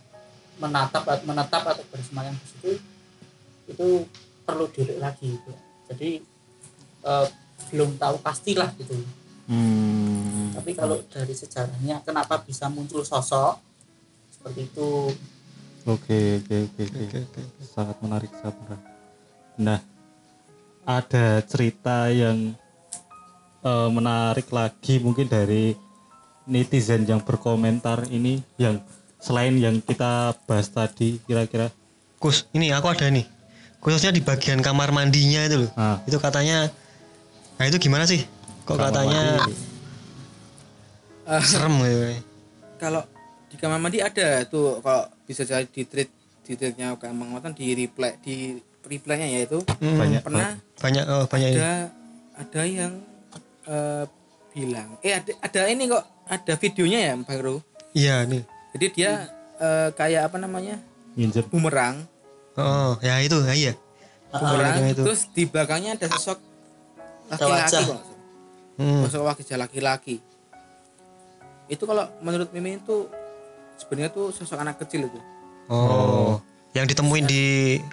menatap 0.60 1.08
menetap 1.24 1.64
atau 1.64 1.84
bersemayam 1.88 2.36
di 2.36 2.44
situ 2.52 2.72
itu 3.72 3.88
perlu 4.44 4.68
dilihat 4.68 5.00
lagi 5.00 5.32
gitu. 5.32 5.52
jadi 5.88 6.20
eh, 7.08 7.28
belum 7.72 7.96
tahu 7.96 8.20
pastilah 8.20 8.68
gitu 8.76 9.00
Hmm. 9.48 10.52
tapi 10.56 10.72
kalau 10.72 11.00
dari 11.08 11.32
sejarahnya 11.32 12.00
kenapa 12.04 12.40
bisa 12.40 12.68
muncul 12.68 13.04
sosok 13.04 13.60
seperti 14.42 14.74
itu. 14.74 15.14
Oke, 15.86 16.42
oke, 16.42 16.58
oke, 16.66 16.84
oke. 17.14 17.42
Sangat 17.62 17.98
menarik, 18.02 18.34
menarik. 18.42 18.82
Nah, 19.62 19.80
ada 20.82 21.46
cerita 21.46 22.10
yang 22.10 22.58
eh, 23.62 23.90
menarik 23.94 24.50
lagi 24.50 24.98
mungkin 24.98 25.30
dari 25.30 25.78
netizen 26.50 27.06
yang 27.06 27.22
berkomentar 27.22 28.10
ini 28.10 28.42
yang 28.58 28.82
selain 29.22 29.54
yang 29.62 29.78
kita 29.78 30.34
bahas 30.50 30.74
tadi 30.74 31.22
kira-kira. 31.30 31.70
Kus 32.18 32.50
ini 32.58 32.74
aku 32.74 32.90
ada 32.90 33.06
nih. 33.14 33.30
Khususnya 33.78 34.10
di 34.10 34.26
bagian 34.26 34.66
kamar 34.66 34.90
mandinya 34.90 35.46
itu 35.46 35.66
loh. 35.66 35.72
Ah, 35.78 36.02
itu 36.10 36.18
katanya 36.18 36.74
nah 37.62 37.70
itu 37.70 37.78
gimana 37.78 38.10
sih? 38.10 38.26
Kok 38.66 38.74
kamar 38.74 38.90
katanya 38.90 39.22
mandi. 39.46 39.54
Serem 41.46 41.74
gitu. 41.86 42.06
Kalau 42.82 43.06
di 43.52 43.60
kamar 43.60 43.78
mandi 43.78 44.00
ada 44.00 44.48
tuh 44.48 44.80
kalau 44.80 45.04
bisa 45.28 45.44
jadi 45.44 45.68
di 45.68 45.84
treat 45.84 46.08
di 46.42 46.56
treatnya 46.56 46.96
gampang 46.96 47.36
Watan 47.36 47.52
di 47.52 47.76
reply 47.76 48.16
di 48.24 48.56
replaynya 48.82 49.28
yaitu 49.28 49.60
Mm, 49.78 49.98
Banyak. 50.00 50.22
pernah 50.24 50.50
banyak 50.80 51.04
oh, 51.06 51.26
banyak 51.28 51.50
ini. 51.52 51.60
ada 51.60 51.74
ada 52.34 52.62
yang 52.64 52.92
eh, 53.68 54.04
bilang 54.52 54.90
eh 55.02 55.14
ada, 55.16 55.32
ada 55.44 55.62
ini 55.68 55.86
kok 55.86 56.02
ada 56.26 56.54
videonya 56.56 57.00
ya 57.02 57.14
Bang 57.20 57.40
Ru? 57.44 57.56
Iya 57.92 58.24
nih 58.26 58.42
jadi 58.72 58.86
dia 58.96 59.12
eh, 59.60 59.90
kayak 59.94 60.32
apa 60.32 60.38
namanya? 60.40 60.80
Nginjek. 61.12 61.52
Bumerang. 61.52 62.08
Oh 62.56 62.96
ya 63.04 63.20
itu 63.20 63.36
ya, 63.44 63.52
iya. 63.52 63.74
Bumerang 64.32 64.80
yang 64.80 64.96
itu. 64.96 65.04
terus 65.04 65.28
di 65.30 65.44
belakangnya 65.44 66.00
ada 66.00 66.08
sosok 66.10 66.40
Ada 67.28 67.46
laki-laki 67.48 67.84
kok. 67.84 68.02
Hmm. 68.80 69.02
sosok 69.06 69.22
wajah 69.28 69.58
laki-laki. 69.60 70.16
Itu 71.68 71.84
kalau 71.84 72.08
menurut 72.20 72.48
Mimi 72.52 72.80
itu 72.80 73.08
sebenarnya 73.82 74.14
tuh 74.14 74.30
sosok 74.30 74.62
anak 74.62 74.78
kecil 74.86 75.10
itu. 75.10 75.20
Oh. 75.66 76.38
Yang 76.78 76.96
ditemuin 76.96 77.26
di 77.26 77.44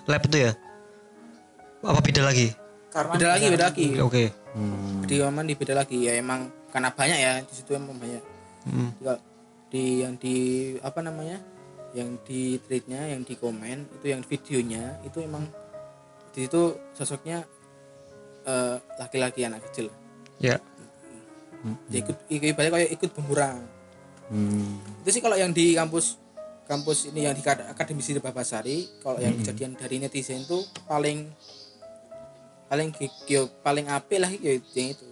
lab 0.04 0.22
itu 0.28 0.36
ya? 0.36 0.52
Apa 1.80 2.00
beda 2.04 2.28
lagi? 2.28 2.52
Karena 2.92 3.12
beda 3.16 3.28
lagi 3.32 3.46
beda 3.48 3.64
lagi. 3.72 3.86
Oke. 4.04 4.24
Hmm. 4.52 5.04
di 5.04 5.16
mandi 5.22 5.54
beda 5.56 5.74
lagi. 5.76 5.98
Ya 6.04 6.18
emang 6.18 6.52
karena 6.68 6.92
banyak 6.92 7.18
ya 7.18 7.32
di 7.40 7.52
situ 7.56 7.72
emang 7.72 7.96
banyak. 7.96 8.22
Hmm. 8.68 8.90
Di 9.68 10.04
yang 10.04 10.14
di 10.20 10.36
apa 10.84 11.00
namanya 11.00 11.40
yang 11.96 12.20
di 12.28 12.60
tweetnya 12.60 13.08
yang 13.08 13.24
di 13.24 13.32
komen 13.36 13.88
itu 14.00 14.06
yang 14.12 14.20
videonya 14.20 15.00
itu 15.08 15.24
emang 15.24 15.48
di 16.36 16.44
situ 16.44 16.76
sosoknya 16.92 17.44
eh, 18.44 18.76
laki-laki 19.00 19.48
anak 19.48 19.64
kecil. 19.70 19.88
Ya. 20.38 20.60
Dia 21.90 21.98
ikut 22.06 22.16
ikut 22.30 22.46
ibaratnya 22.54 22.72
kayak 22.78 22.90
ikut 22.94 23.10
bumerang 23.18 23.77
Hmm. 24.28 24.76
itu 25.00 25.10
sih 25.10 25.20
kalau 25.20 25.34
yang 25.34 25.50
di 25.50 25.72
kampus 25.72 26.20
kampus 26.64 27.08
ini 27.08 27.24
yang 27.24 27.32
di 27.32 27.40
Kad- 27.40 27.64
akademisi 27.66 28.12
di 28.12 28.20
Babasari 28.20 29.00
kalau 29.00 29.16
yang 29.16 29.32
kejadian 29.34 29.72
dari 29.72 29.96
netizen 29.98 30.42
itu 30.42 30.58
paling 30.84 31.32
paling 32.66 32.92
yo, 33.24 33.48
paling 33.58 33.88
apik 33.88 34.18
lah 34.18 34.28
yo, 34.30 34.52
yang 34.70 34.92
itu 34.92 35.08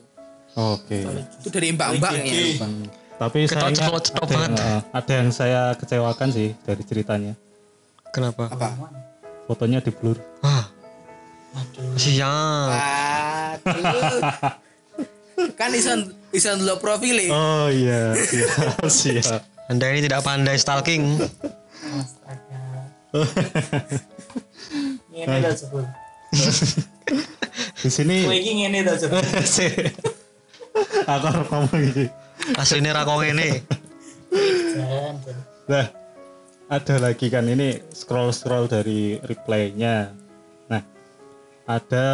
Oke. 0.54 1.00
itu 1.38 1.48
dari 1.48 1.68
mbak-mbaknya 1.70 2.32
Hmm. 2.58 2.84
Tapi 3.16 3.48
saya 3.48 3.72
ceklok 3.72 4.12
ada, 4.12 4.28
banget. 4.28 4.50
eh, 4.58 4.80
ada 4.92 5.12
yang 5.14 5.30
saya 5.30 5.60
kecewakan 5.72 6.28
sih 6.28 6.52
dari 6.60 6.82
ceritanya. 6.82 7.32
kenapa 8.06 8.48
apa 8.48 8.76
Fotonya 9.46 9.80
di 9.80 9.88
blur. 9.88 10.20
wah 10.40 10.68
aduh 11.54 11.96
siap 11.96 12.76
Aduh. 13.64 14.20
Kan 15.56 15.72
ison 15.72 16.12
ison 16.30 16.60
lo 16.62 16.76
profil 16.76 17.16
ya. 17.16 17.30
Oh 17.32 17.66
iya, 17.72 18.12
siap, 18.12 18.84
siap. 19.00 19.40
anda 19.66 19.88
ini 19.90 20.04
tidak 20.06 20.22
pandai 20.22 20.54
stalking 20.60 21.16
astaga 21.82 22.62
ini 25.10 25.36
dah 25.42 25.54
sebut 25.56 25.86
Di 27.80 27.88
sini 27.88 28.26
iki 28.28 28.52
ngene 28.62 28.84
ta 28.84 28.94
sebut 29.00 29.24
aku 31.06 31.26
harus 31.30 31.48
ngomong 31.48 31.80
ini. 31.94 32.06
aslinya 32.60 32.92
rakong 33.02 33.24
ini. 33.32 33.48
Nah, 35.66 35.86
ada 36.68 36.94
lagi 37.00 37.26
kan 37.32 37.48
ini 37.48 37.80
scroll-scroll 37.90 38.68
dari 38.70 39.16
reply-nya. 39.24 40.12
Nah, 40.70 40.82
ada 41.66 42.06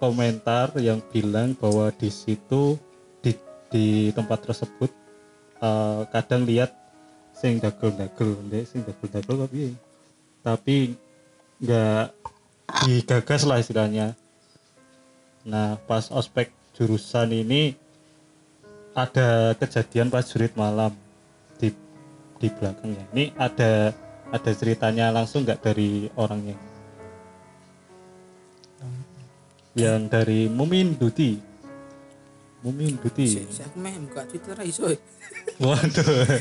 komentar 0.00 0.74
yang 0.80 1.04
bilang 1.12 1.54
bahwa 1.54 1.92
di 1.94 2.10
situ 2.10 2.80
di, 3.76 4.08
tempat 4.16 4.40
tersebut 4.48 4.88
eh, 5.60 6.00
kadang 6.08 6.48
lihat 6.48 6.72
sing 7.36 7.60
dagel-dagel, 7.60 8.48
ndek 8.48 8.64
sing 8.64 8.80
dagel-dagel 8.80 9.44
tapi 9.44 9.62
tapi 10.40 10.76
nggak 11.60 12.16
digagas 12.84 13.42
lah 13.44 13.60
istilahnya. 13.60 14.16
Nah, 15.46 15.78
pas 15.86 16.08
ospek 16.10 16.50
jurusan 16.74 17.30
ini 17.30 17.76
ada 18.96 19.52
kejadian 19.60 20.08
pas 20.08 20.24
jurit 20.24 20.56
malam 20.56 20.90
di 21.60 21.68
di 22.40 22.48
belakangnya. 22.48 23.04
Ini 23.12 23.24
ada 23.36 23.92
ada 24.32 24.50
ceritanya 24.56 25.12
langsung 25.12 25.44
nggak 25.44 25.60
dari 25.60 26.08
orangnya? 26.16 26.56
Yang 29.76 30.00
dari 30.08 30.40
Mumin 30.48 30.96
Duti. 30.96 31.36
Mumin 32.64 32.96
Duti. 33.00 33.44
Aku 33.44 33.76
meh 33.78 33.94
buka 34.08 34.24
Twitter 34.24 34.56
iso. 34.64 34.88
eh. 34.88 34.98
Waduh. 35.64 36.40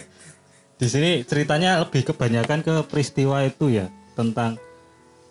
Di 0.76 0.88
sini 0.92 1.24
ceritanya 1.24 1.80
lebih 1.84 2.04
kebanyakan 2.04 2.60
ke 2.60 2.74
peristiwa 2.88 3.40
itu 3.48 3.72
ya 3.72 3.88
tentang 4.16 4.60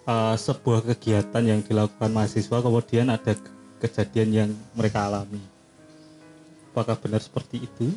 uh, 0.08 0.32
sebuah 0.36 0.84
kegiatan 0.94 1.42
yang 1.44 1.60
dilakukan 1.60 2.08
mahasiswa 2.08 2.64
kemudian 2.64 3.12
ada 3.12 3.36
ke- 3.36 3.52
kejadian 3.84 4.28
yang 4.32 4.50
mereka 4.72 5.04
alami. 5.04 5.40
Apakah 6.72 6.96
benar 6.96 7.20
seperti 7.20 7.62
itu? 7.68 7.92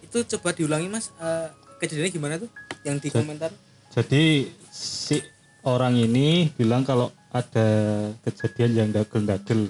Itu 0.00 0.24
coba 0.36 0.52
diulangi 0.52 0.88
Mas 0.88 1.12
eh, 1.20 1.48
kejadiannya 1.80 2.12
gimana 2.12 2.34
tuh 2.40 2.48
yang 2.84 2.96
di 2.96 3.08
komentar? 3.12 3.52
Jadi 3.92 4.48
si 4.72 5.20
orang 5.66 6.00
ini 6.00 6.48
bilang 6.52 6.80
kalau 6.80 7.12
ada 7.28 7.68
kejadian 8.24 8.72
yang 8.72 8.88
dagel-dagel 8.88 9.68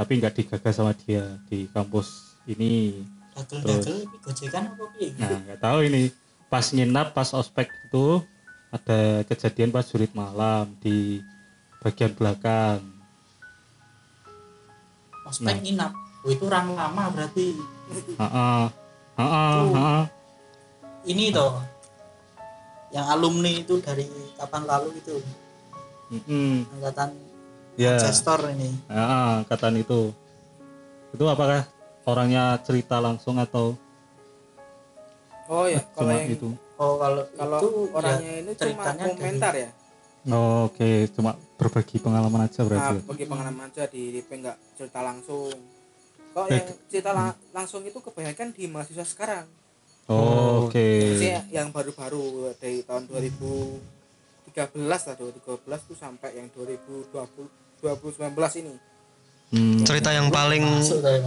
tapi 0.00 0.16
nggak 0.16 0.32
digagas 0.32 0.80
sama 0.80 0.96
dia 0.96 1.36
di 1.52 1.68
kampus 1.76 2.40
ini. 2.48 3.04
Dagel-dagel 3.36 4.08
iki 4.08 4.16
gojekan 4.24 4.72
apa? 4.72 4.84
Nah 5.20 5.38
nggak 5.44 5.60
tahu 5.60 5.78
ini 5.84 6.08
pas 6.48 6.64
nginap 6.72 7.12
pas 7.12 7.28
ospek 7.36 7.68
itu 7.68 8.24
ada 8.72 9.20
kejadian 9.28 9.68
pas 9.68 9.84
jurit 9.84 10.08
malam 10.16 10.72
di 10.80 11.20
bagian 11.84 12.16
belakang. 12.16 12.80
Ospek 15.28 15.68
nginap. 15.68 15.92
Oh, 16.24 16.32
itu 16.32 16.48
orang 16.48 16.72
lama 16.72 17.04
berarti. 17.12 17.60
Heeh. 17.92 18.64
Heeh, 19.20 19.60
heeh. 19.68 20.02
Ini 21.12 21.24
toh. 21.28 21.60
Yang 22.88 23.06
alumni 23.12 23.52
itu 23.52 23.74
dari 23.84 24.08
kapan 24.40 24.64
lalu 24.64 24.96
itu 24.96 25.20
Mm-mm. 26.10 26.66
angkatan 26.74 27.14
Ya. 27.80 27.96
Manchester 27.96 28.40
ini 28.52 28.68
Ah, 28.86 29.40
angkatan 29.40 29.80
itu. 29.80 30.12
Itu 31.10 31.24
apakah 31.24 31.64
orangnya 32.04 32.60
cerita 32.60 33.00
langsung 33.00 33.40
atau 33.40 33.72
oh 35.48 35.64
ya 35.64 35.80
kalau 35.90 35.96
cuma 36.06 36.12
yang 36.14 36.28
itu? 36.30 36.48
oh 36.76 36.94
kalau 36.96 37.22
kalau 37.34 37.58
itu 37.58 37.70
orangnya 37.90 38.30
ya, 38.30 38.38
ini 38.38 38.52
cuma 38.52 38.60
ceritanya 38.60 39.04
dari- 39.04 39.16
komentar 39.16 39.54
ya 39.56 39.70
Oh, 40.28 40.68
Oke, 40.68 41.08
cuma 41.16 41.32
berbagi 41.56 41.96
pengalaman 41.96 42.44
aja 42.44 42.60
nah, 42.60 42.66
berarti. 42.68 42.94
ya? 43.16 43.24
pengalaman 43.24 43.66
aja 43.66 43.88
di 43.88 44.12
DP 44.12 44.30
nggak 44.36 44.56
cerita 44.76 45.00
langsung 45.00 45.48
kalau 46.30 46.46
Eh, 46.46 46.60
yang 46.60 46.68
cerita 46.86 47.10
la- 47.10 47.32
langsung 47.50 47.80
itu 47.82 47.96
kebanyakan 47.98 48.52
di 48.52 48.68
mahasiswa 48.68 49.06
sekarang 49.08 49.46
Oh, 50.06 50.66
Oke. 50.66 50.82
Maksudnya 51.06 51.46
yang 51.48 51.70
baru-baru 51.70 52.50
dari 52.58 52.82
tahun 52.82 53.06
2013 53.06 53.80
lah 55.06 55.14
2013 55.14 55.46
tuh 55.86 55.94
sampai 55.94 56.34
yang 56.34 56.50
2020 56.50 57.14
2019 57.82 58.60
ini. 58.60 58.74
Hmm, 59.50 59.82
cerita 59.82 60.14
yang 60.14 60.30
paling 60.30 60.62
tadi 60.78 61.18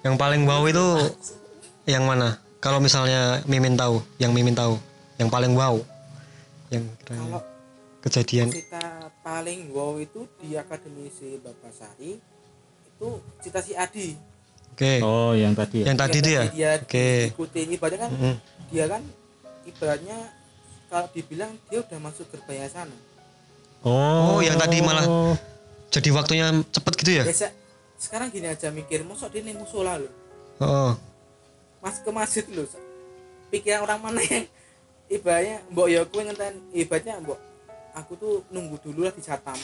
yang 0.00 0.16
paling 0.16 0.42
wow 0.48 0.62
itu 0.64 0.86
yang 1.84 2.06
mana? 2.06 2.40
Kalau 2.58 2.80
misalnya 2.80 3.42
mimin 3.44 3.76
tahu 3.76 4.00
yang 4.16 4.32
mimin 4.32 4.56
tahu 4.56 4.78
yang 5.18 5.28
paling 5.28 5.52
wow. 5.52 5.76
Yang 6.70 6.84
kalau 7.04 7.40
kejadian. 8.00 8.48
cerita 8.48 8.80
paling 9.20 9.68
wow 9.70 9.98
itu 9.98 10.24
di 10.38 10.54
akademisi 10.54 11.36
Bapak 11.38 11.70
Sari 11.70 12.16
itu 12.88 13.08
cerita 13.42 13.60
si 13.60 13.72
Adi. 13.76 14.16
Oke. 14.72 15.02
Oh, 15.02 15.34
yang 15.34 15.52
tadi 15.52 15.82
ya. 15.82 15.86
yang 15.90 15.98
tadi 15.98 16.18
ya? 16.22 16.42
dia 16.48 16.70
oke. 16.78 17.34
ikuti 17.34 17.60
ibaratnya 17.66 18.06
kan 18.06 18.10
Mm. 18.14 18.36
dia 18.70 18.84
kan 18.86 19.02
ibaratnya 19.66 20.16
kalau 20.88 21.06
dibilang 21.10 21.52
dia 21.68 21.78
udah 21.82 21.98
masuk 22.00 22.30
gerbangnya 22.30 22.70
sana. 22.70 22.96
Oh, 23.82 24.38
Oh, 24.38 24.40
yang 24.40 24.56
tadi 24.56 24.78
malah- 24.82 25.36
jadi 25.88 26.08
waktunya 26.12 26.46
cepet 26.68 26.92
gitu 27.00 27.10
ya? 27.22 27.24
Biasa 27.24 27.48
sekarang 27.98 28.30
gini 28.30 28.46
aja 28.46 28.70
mikir 28.70 29.02
mosok 29.02 29.34
dia 29.34 29.42
nih 29.42 29.58
musola 29.58 29.98
loh 29.98 30.12
oh. 30.62 30.94
Mas 31.82 31.98
ke 31.98 32.10
masjid 32.14 32.46
loh 32.54 32.66
pikiran 33.50 33.82
orang 33.82 33.98
mana 33.98 34.22
yang 34.22 34.46
ibaratnya 35.10 35.58
mbok 35.72 35.86
ya 35.90 36.06
aku 36.06 36.22
ngenten 36.22 36.54
ibaratnya 36.70 37.18
mbok 37.18 37.38
aku 37.96 38.12
tuh 38.14 38.34
nunggu 38.54 38.78
dulu 38.82 39.06
lah 39.06 39.14
di 39.14 39.22
satam 39.24 39.58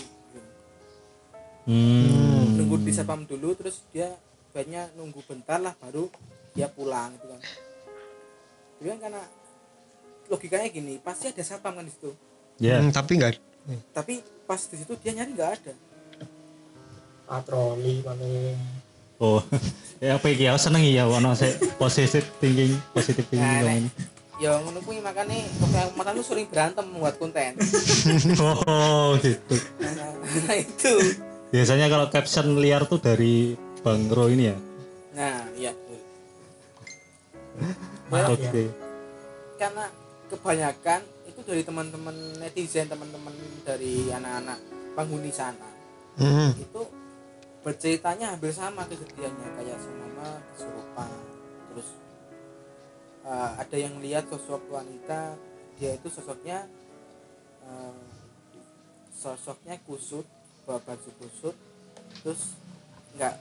Hmm. 1.64 2.60
nunggu 2.60 2.84
di 2.84 2.92
satpam 2.92 3.24
dulu 3.24 3.56
terus 3.56 3.88
dia 3.88 4.12
ibaratnya 4.52 4.84
nunggu 5.00 5.24
bentar 5.24 5.56
lah 5.56 5.72
baru 5.72 6.12
dia 6.52 6.68
pulang 6.68 7.08
gitu 7.16 7.24
kan. 7.24 7.40
Itu 8.76 8.84
kan 8.92 8.98
karena 9.00 9.22
logikanya 10.28 10.68
gini 10.68 11.00
pasti 11.00 11.32
ada 11.32 11.40
satpam 11.40 11.80
kan 11.80 11.88
di 11.88 11.92
situ. 11.96 12.12
Ya. 12.60 12.84
Hmm, 12.84 12.92
tapi 12.92 13.16
enggak 13.16 13.40
tapi 13.96 14.20
pas 14.44 14.60
di 14.60 14.76
situ 14.76 14.92
dia 15.00 15.12
nyari 15.16 15.30
nggak 15.32 15.50
ada 15.60 15.72
patroli 17.24 18.00
paling 18.00 18.56
Oh. 19.16 19.38
ya 20.02 20.18
apa 20.18 20.26
iki? 20.26 20.44
Aku 20.44 20.58
seneng 20.58 20.82
ya 20.82 21.06
ono 21.06 21.32
sik 21.32 21.78
positive 21.78 22.26
thinking, 22.36 22.74
positive 22.90 23.24
thinking 23.24 23.46
Nah, 23.46 23.72
ini. 23.72 23.88
ya 24.36 24.58
ngono 24.58 24.82
kuwi 24.82 24.98
makanya 24.98 25.38
makanya 25.94 26.10
lu 26.12 26.20
sering 26.20 26.50
berantem 26.50 26.82
membuat 26.82 27.14
konten 27.16 27.54
Oh, 28.66 29.14
gitu. 29.16 29.54
nah 29.78 30.56
itu 30.58 30.94
Biasanya 31.48 31.86
kalau 31.86 32.10
caption 32.10 32.58
liar 32.58 32.82
tuh 32.84 32.98
dari 32.98 33.54
Bang 33.80 34.10
Ro 34.10 34.26
ini 34.26 34.50
ya. 34.50 34.56
nah 35.14 35.46
iya 35.54 35.70
Oke. 38.10 38.42
ya. 38.50 38.66
karena 39.56 39.84
kebanyakan 40.26 41.00
itu 41.24 41.40
dari 41.40 41.62
teman-teman 41.62 42.14
netizen 42.36 42.86
teman-teman 42.86 43.32
dari 43.62 44.10
anak-anak 44.10 44.58
penghuni 44.92 45.30
sana 45.30 45.70
Hmm. 46.14 46.54
itu 46.54 46.82
berceritanya 47.64 48.36
hampir 48.36 48.52
sama 48.52 48.84
kejadiannya 48.84 49.48
kayak 49.56 49.78
semama 49.80 50.38
kesurupan 50.52 51.10
terus 51.72 51.88
eh, 53.24 53.50
ada 53.56 53.76
yang 53.80 53.96
lihat 54.04 54.28
sosok 54.28 54.68
wanita 54.68 55.34
dia 55.80 55.96
itu 55.96 56.08
sosoknya 56.12 56.68
eh, 57.64 58.04
sosoknya 59.16 59.80
kusut 59.88 60.28
bawa 60.68 60.78
baju 60.84 61.10
kusut 61.24 61.56
terus 62.20 62.54
nggak 63.16 63.34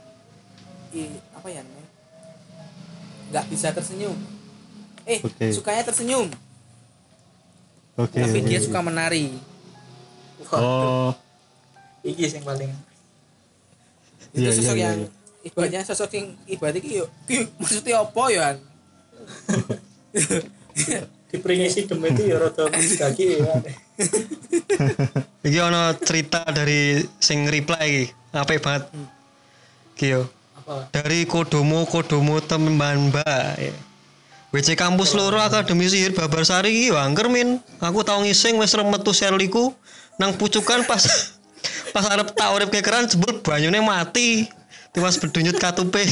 i, 0.96 1.20
apa 1.36 1.48
ya 1.52 1.62
namanya 1.62 1.90
nggak 3.36 3.46
bisa 3.52 3.76
tersenyum 3.76 4.16
eh 5.04 5.20
Oke. 5.20 5.52
sukanya 5.52 5.84
tersenyum 5.84 6.32
Oke. 8.00 8.18
tapi 8.24 8.40
oke. 8.40 8.48
dia 8.48 8.60
suka 8.64 8.80
menari 8.80 9.52
Oh, 10.54 11.16
iki 12.06 12.30
sing 12.30 12.44
paling 12.44 12.70
itu 14.34 14.42
Iya, 14.42 14.52
sosok 14.52 14.76
iya, 14.76 14.86
yang 14.90 15.00
iya. 15.06 15.10
ibaratnya 15.46 15.82
sosok 15.86 16.10
yang 16.18 16.28
ibaratnya 16.50 16.82
ki 16.82 16.92
yo 16.98 17.06
ki 17.30 17.36
maksudnya 17.62 18.02
apa 18.02 18.24
ya 18.34 18.48
dipringisi 21.34 21.90
dem 21.90 22.02
itu 22.06 22.22
ya 22.30 22.38
rada 22.38 22.66
kaki 22.70 23.26
ya 23.42 23.58
Iki 25.44 25.60
ono 25.62 25.94
cerita 26.02 26.42
dari 26.50 27.04
sing 27.22 27.46
reply 27.46 27.86
iki. 27.86 28.06
Apik 28.34 28.64
banget. 28.64 28.90
Iki 29.94 30.08
yo. 30.10 30.22
apa 30.58 30.90
Dari 30.90 31.30
Kodomo 31.30 31.86
Kodomo 31.86 32.42
teman 32.42 33.14
Mbak. 33.14 33.62
WC 34.54 34.78
kampus 34.78 35.18
loro 35.18 35.42
akademi 35.42 35.90
sihir 35.90 36.14
Babarsari 36.14 36.74
iki 36.74 36.90
yo 36.90 36.98
angker 36.98 37.30
min. 37.30 37.62
Aku 37.82 38.02
tau 38.02 38.22
ngising 38.26 38.58
wis 38.58 38.74
metu 38.74 39.14
seliku 39.14 39.74
nang 40.18 40.34
pucukan 40.38 40.86
pas 40.90 41.06
pas 41.92 42.06
arep 42.08 42.32
tak 42.32 42.50
urip 42.52 42.70
kekeran 42.70 43.06
jebul 43.06 43.40
banyune 43.40 43.80
mati. 43.80 44.48
Tiwas 44.92 45.18
bedunyut 45.18 45.58
katupe. 45.58 46.06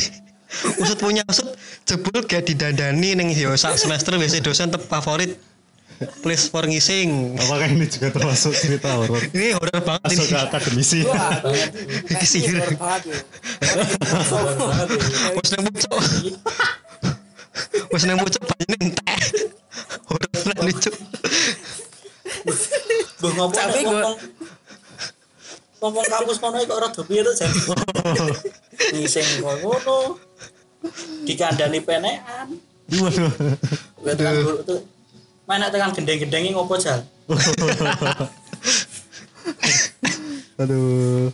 Usut 0.77 0.99
punya 0.99 1.23
usut 1.25 1.47
jebul 1.85 2.25
gak 2.25 2.43
didandani 2.43 3.15
ning 3.15 3.29
yo 3.31 3.55
sak 3.55 3.77
semester 3.77 4.15
WC 4.15 4.41
dosen 4.41 4.67
tep 4.67 4.83
favorit. 4.83 5.37
Please 6.25 6.49
for 6.49 6.65
ngising. 6.65 7.37
apakah 7.37 7.69
ini 7.69 7.85
juga 7.85 8.09
termasuk 8.09 8.57
cerita 8.57 8.89
horor? 8.97 9.21
Ini 9.21 9.53
horor 9.53 9.85
banget 9.85 10.01
Masuk 10.09 10.25
ini. 10.25 10.33
ke 10.33 10.37
akademisi. 10.41 10.99
Iki 12.17 12.25
sihir. 12.25 12.57
ya 12.57 12.65
Wes 15.37 15.49
nang 15.53 15.61
pucuk. 15.69 15.93
Wes 17.93 18.03
nang 18.09 18.17
pucuk 18.17 18.41
banyune 18.41 18.77
entek. 18.81 19.21
Horor 20.09 20.25
tenan 20.33 20.57
iki, 20.65 20.89
Cuk. 20.89 20.95
Mbah 23.21 23.31
ngomong 23.37 23.53
Tapi 23.53 23.69
nek 23.69 23.85
gua- 23.85 23.93
ngomong 24.01 24.15
ngomong 25.81 26.05
kampus 26.05 26.37
kono 26.37 26.61
kok 26.61 26.77
rada 26.77 27.01
piye 27.01 27.25
to 27.25 27.33
jan. 27.33 27.49
Ngising 28.93 29.41
kok 29.41 29.57
ngono. 29.65 30.21
Dikandani 31.25 31.81
penekan. 31.81 32.53
Waduh. 33.01 33.33
Gue 33.97 34.13
tekan 34.13 34.45
guru 34.45 34.61
tuh. 34.61 34.85
Mana 35.49 35.73
tekan 35.73 35.89
gendeng-gendeng 35.97 36.53
ngopo 36.53 36.77
jal? 36.77 37.01
Aduh. 40.61 41.33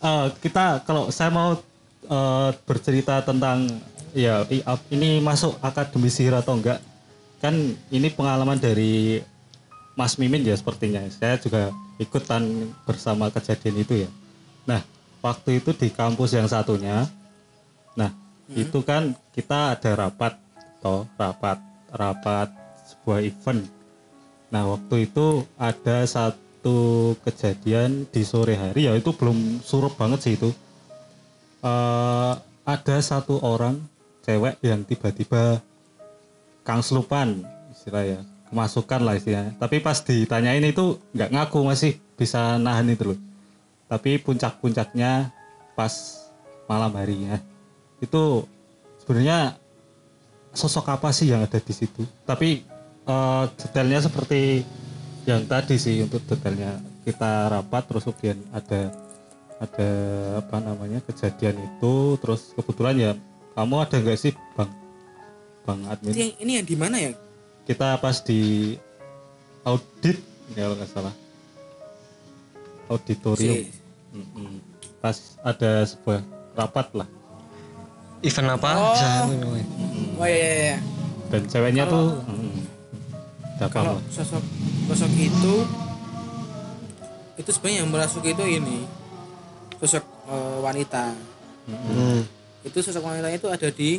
Eh, 0.00 0.26
kita 0.40 0.80
kalau 0.88 1.12
saya 1.12 1.28
mau 1.28 1.60
eh, 2.08 2.50
bercerita 2.64 3.20
tentang 3.20 3.68
ya 4.16 4.48
ini 4.88 5.20
masuk 5.20 5.60
akademi 5.60 6.08
sihir 6.08 6.32
atau 6.32 6.56
enggak 6.56 6.80
kan 7.36 7.52
ini 7.92 8.08
pengalaman 8.08 8.56
dari 8.56 9.20
Mas 9.96 10.20
Mimin 10.20 10.44
ya 10.44 10.52
sepertinya. 10.52 11.00
Saya 11.08 11.40
juga 11.40 11.72
ikutan 11.96 12.68
bersama 12.84 13.32
kejadian 13.32 13.76
itu 13.80 14.04
ya. 14.04 14.10
Nah 14.68 14.84
waktu 15.24 15.64
itu 15.64 15.72
di 15.72 15.88
kampus 15.88 16.36
yang 16.36 16.46
satunya 16.46 17.08
nah 17.96 18.12
itu 18.52 18.84
kan 18.84 19.16
kita 19.32 19.74
ada 19.74 20.06
rapat 20.06 20.36
toh 20.84 21.08
rapat 21.16 21.58
rapat 21.88 22.52
sebuah 22.84 23.24
event. 23.24 23.64
Nah 24.52 24.68
waktu 24.68 25.08
itu 25.08 25.48
ada 25.56 26.04
satu 26.04 27.16
kejadian 27.24 28.04
di 28.12 28.22
sore 28.22 28.54
hari 28.54 28.86
ya 28.86 28.92
itu 28.94 29.16
belum 29.16 29.64
surup 29.64 29.96
banget 29.96 30.20
sih 30.22 30.34
itu. 30.36 30.52
Eh 31.64 32.34
ada 32.66 32.96
satu 33.00 33.40
orang 33.40 33.80
cewek 34.28 34.60
yang 34.60 34.84
tiba-tiba 34.84 35.62
kangslupan 36.66 37.46
istilahnya 37.70 38.35
kemasukan 38.50 39.00
lah 39.02 39.14
istilahnya. 39.18 39.52
Tapi 39.58 39.82
pas 39.82 39.98
ditanyain 40.02 40.64
itu 40.64 40.98
nggak 41.14 41.30
ngaku 41.32 41.58
masih 41.66 41.98
bisa 42.14 42.56
nahan 42.56 42.90
itu 42.90 43.14
loh. 43.14 43.18
Tapi 43.86 44.18
puncak-puncaknya 44.18 45.30
pas 45.78 45.92
malam 46.66 46.90
harinya 46.98 47.38
itu 48.02 48.42
sebenarnya 48.98 49.54
sosok 50.50 50.90
apa 50.90 51.14
sih 51.14 51.30
yang 51.30 51.44
ada 51.46 51.60
di 51.62 51.74
situ? 51.74 52.02
Tapi 52.26 52.64
eh, 53.06 53.44
detailnya 53.54 54.02
seperti 54.02 54.66
yang 55.26 55.42
tadi 55.46 55.74
sih 55.74 56.02
untuk 56.02 56.22
detailnya 56.26 56.78
kita 57.02 57.50
rapat 57.50 57.82
terus 57.86 58.06
kemudian 58.06 58.38
ada 58.54 58.94
ada 59.58 59.90
apa 60.38 60.56
namanya 60.60 61.00
kejadian 61.02 61.56
itu 61.58 62.20
terus 62.20 62.52
kebetulan 62.54 62.94
ya 62.98 63.12
kamu 63.56 63.74
ada 63.82 63.96
nggak 63.98 64.18
sih 64.20 64.32
bang 64.54 64.70
bang 65.64 65.80
admin 65.88 66.12
ini, 66.12 66.26
ini 66.44 66.52
yang 66.60 66.66
di 66.68 66.76
mana 66.76 66.96
ya 67.00 67.10
kita 67.66 67.98
pas 67.98 68.16
di 68.22 68.74
audit 69.66 70.22
ya 70.54 70.70
kalau 70.70 70.76
nggak 70.78 70.90
salah. 70.90 71.14
Auditorium. 72.86 73.66
Si. 73.66 73.74
Mm-mm. 74.14 74.62
Pas 75.02 75.34
ada 75.42 75.82
sebuah 75.82 76.22
rapat 76.54 76.86
lah. 76.94 77.08
Event 78.22 78.54
apa? 78.54 78.70
Oh. 78.78 78.94
bisa 78.94 79.10
oh 80.16 80.24
iya, 80.24 80.38
iya, 80.40 80.54
iya. 80.56 80.78
dan 81.28 81.42
ceweknya 81.44 81.84
tuh 81.84 82.16
mm, 82.24 82.64
kalau 83.68 84.00
lah. 84.00 84.02
sosok 84.08 84.40
sosok 84.88 85.12
itu 85.20 85.54
itu 87.36 87.50
sebenarnya 87.52 87.78
yang 87.84 87.90
merasuk 87.92 88.24
itu 88.24 88.44
ini. 88.46 88.88
Sosok 89.82 90.04
eh, 90.32 90.58
wanita. 90.64 91.12
Hmm. 91.66 92.22
itu 92.62 92.78
sosok 92.78 93.02
wanita 93.02 93.26
itu 93.34 93.50
ada 93.50 93.68
di 93.74 93.98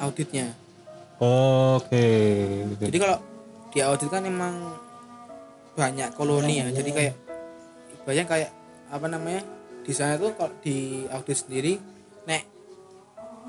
auditnya 0.00 0.48
Oke. 1.22 2.06
jadi 2.82 2.96
kalau 2.98 3.18
di 3.70 3.78
audit 3.78 4.10
kan 4.10 4.26
emang 4.26 4.74
banyak 5.78 6.10
koloni 6.18 6.60
ya 6.60 6.66
jadi 6.74 6.90
kayak 6.90 7.14
banyak 8.02 8.26
kayak 8.26 8.50
apa 8.90 9.06
namanya 9.06 9.42
di 9.86 9.92
sana 9.94 10.18
tuh 10.18 10.34
kalau 10.34 10.50
di 10.60 11.06
audit 11.14 11.38
sendiri 11.38 11.78
nek 12.26 12.42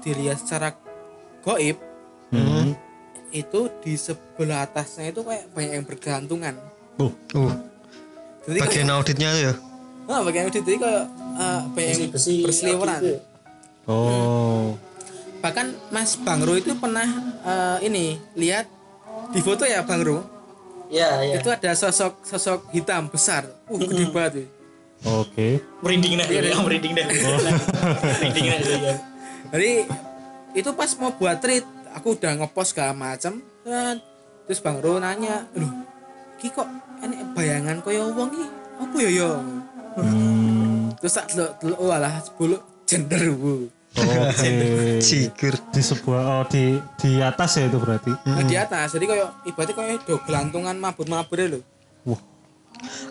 dilihat 0.05 0.37
secara 0.37 0.77
goib 1.41 1.77
Hmm. 2.33 2.73
itu 3.29 3.69
di 3.85 3.93
sebelah 3.93 4.65
atasnya 4.65 5.13
itu 5.13 5.21
kayak 5.21 5.53
banyak 5.53 5.73
yang 5.77 5.85
bergantungan 5.85 6.57
Uh, 6.97 7.13
uh 7.37 7.53
jadi 8.49 8.57
kayak, 8.57 8.69
bagian 8.69 8.89
auditnya 8.89 9.29
ya 9.37 9.53
ah, 10.09 10.21
bagian 10.25 10.49
audit 10.49 10.65
jadi 10.65 10.77
kayak 10.81 11.05
eh, 11.37 11.61
banyak 11.73 11.93
yang 11.93 12.11
berseliweran 12.41 13.01
gitu. 13.05 13.17
oh. 13.85 14.73
Bahkan 15.43 15.75
Mas 15.91 16.15
Bangro 16.15 16.55
itu 16.55 16.71
pernah 16.73 17.03
eh, 17.43 17.77
ini 17.83 18.15
lihat 18.33 18.63
di 19.29 19.43
foto 19.43 19.67
ya 19.67 19.83
Bangro 19.83 20.23
Iya, 20.87 21.25
iya. 21.25 21.33
itu 21.41 21.49
ada 21.49 21.73
sosok 21.73 22.21
sosok 22.21 22.69
hitam 22.69 23.09
besar 23.09 23.49
uh 23.65 23.75
gede 23.75 24.07
banget 24.07 24.33
ya. 24.39 24.45
Oke. 25.19 25.57
merinding 25.81 26.15
dah, 26.15 26.27
ya, 26.29 26.53
merinding 26.55 26.93
dah. 26.93 27.03
merinding 28.21 28.45
dah 28.47 28.59
ya. 28.61 28.95
jadi 29.51 29.71
itu 30.53 30.69
pas 30.71 30.87
mau 30.95 31.11
buat 31.11 31.41
treat 31.41 31.65
aku 31.91 32.13
udah 32.13 32.37
ngepost 32.37 32.71
segala 32.71 32.93
macam 32.93 33.41
kan 33.65 33.97
terus 34.45 34.61
Bang 34.61 34.79
Ro 34.79 35.01
nanya 35.01 35.49
loh 35.57 35.73
ki 36.37 36.53
kok 36.53 36.69
ini 37.01 37.25
bayangan 37.33 37.81
koyo 37.81 38.13
wong 38.13 38.29
ki 38.29 38.45
apa 38.79 38.95
ya 39.01 39.11
yo 39.11 39.29
Hmm. 39.93 40.89
terus 40.97 41.13
tak 41.13 41.29
delok 41.29 41.53
delok 41.61 41.77
oh 41.77 41.93
alah 41.93 42.17
sepuluh 42.17 42.57
gender 42.81 43.29
bu 43.29 43.69
Oke. 43.93 44.97
cikur 45.05 45.53
di 45.69 45.81
sebuah 45.85 46.21
oh 46.25 46.43
di 46.49 46.81
di 46.97 47.21
atas 47.21 47.61
ya 47.61 47.69
itu 47.69 47.77
berarti. 47.77 48.09
nah, 48.25 48.41
di 48.41 48.57
atas 48.57 48.97
jadi 48.97 49.05
koyo 49.05 49.27
ibaratnya 49.45 49.73
koyo 49.77 49.95
do 50.01 50.15
gelantungan 50.25 50.73
mabur-mabur 50.81 51.37
lho 51.45 51.59
Wah. 52.09 52.21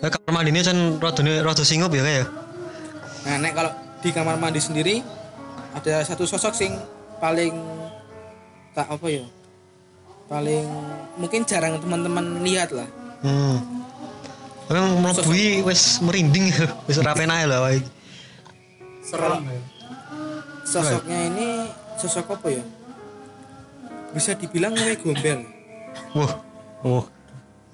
eh, 0.02 0.10
kamar 0.10 0.42
mandinya 0.42 0.66
kan 0.66 0.98
rodone 0.98 1.38
rada 1.38 1.62
singup 1.62 1.94
ya 1.94 2.02
kayak 2.02 2.26
nah 3.22 3.36
nek 3.38 3.52
kalau 3.54 3.70
di 4.02 4.10
kamar 4.10 4.34
mandi 4.42 4.58
sendiri 4.58 5.06
ada 5.70 6.02
satu 6.02 6.26
sosok 6.26 6.50
sing 6.50 6.74
paling 7.22 7.54
tak 8.74 8.90
apa 8.90 9.06
ya 9.06 9.24
paling 10.26 10.66
mungkin 11.14 11.46
jarang 11.46 11.78
teman-teman 11.78 12.42
lihat 12.42 12.74
lah 12.74 12.88
hmm 13.22 13.82
Memang 14.72 15.04
melebui 15.04 15.60
wis 15.68 16.00
merinding 16.00 16.48
ya, 16.48 16.64
wis 16.88 16.96
rapen 17.04 17.28
ae 17.28 17.44
lah 17.44 17.60
wae. 17.60 17.84
Serem 19.04 19.44
ya. 19.44 19.61
Sosoknya 20.72 21.18
ini 21.28 21.48
sosok 21.94 22.32
apa 22.32 22.48
ya 22.50 22.64
bisa 24.12 24.32
dibilang 24.32 24.72
mulai 24.72 24.96
gombel 24.96 25.40
Wah, 26.12 26.32
Oh. 26.82 27.04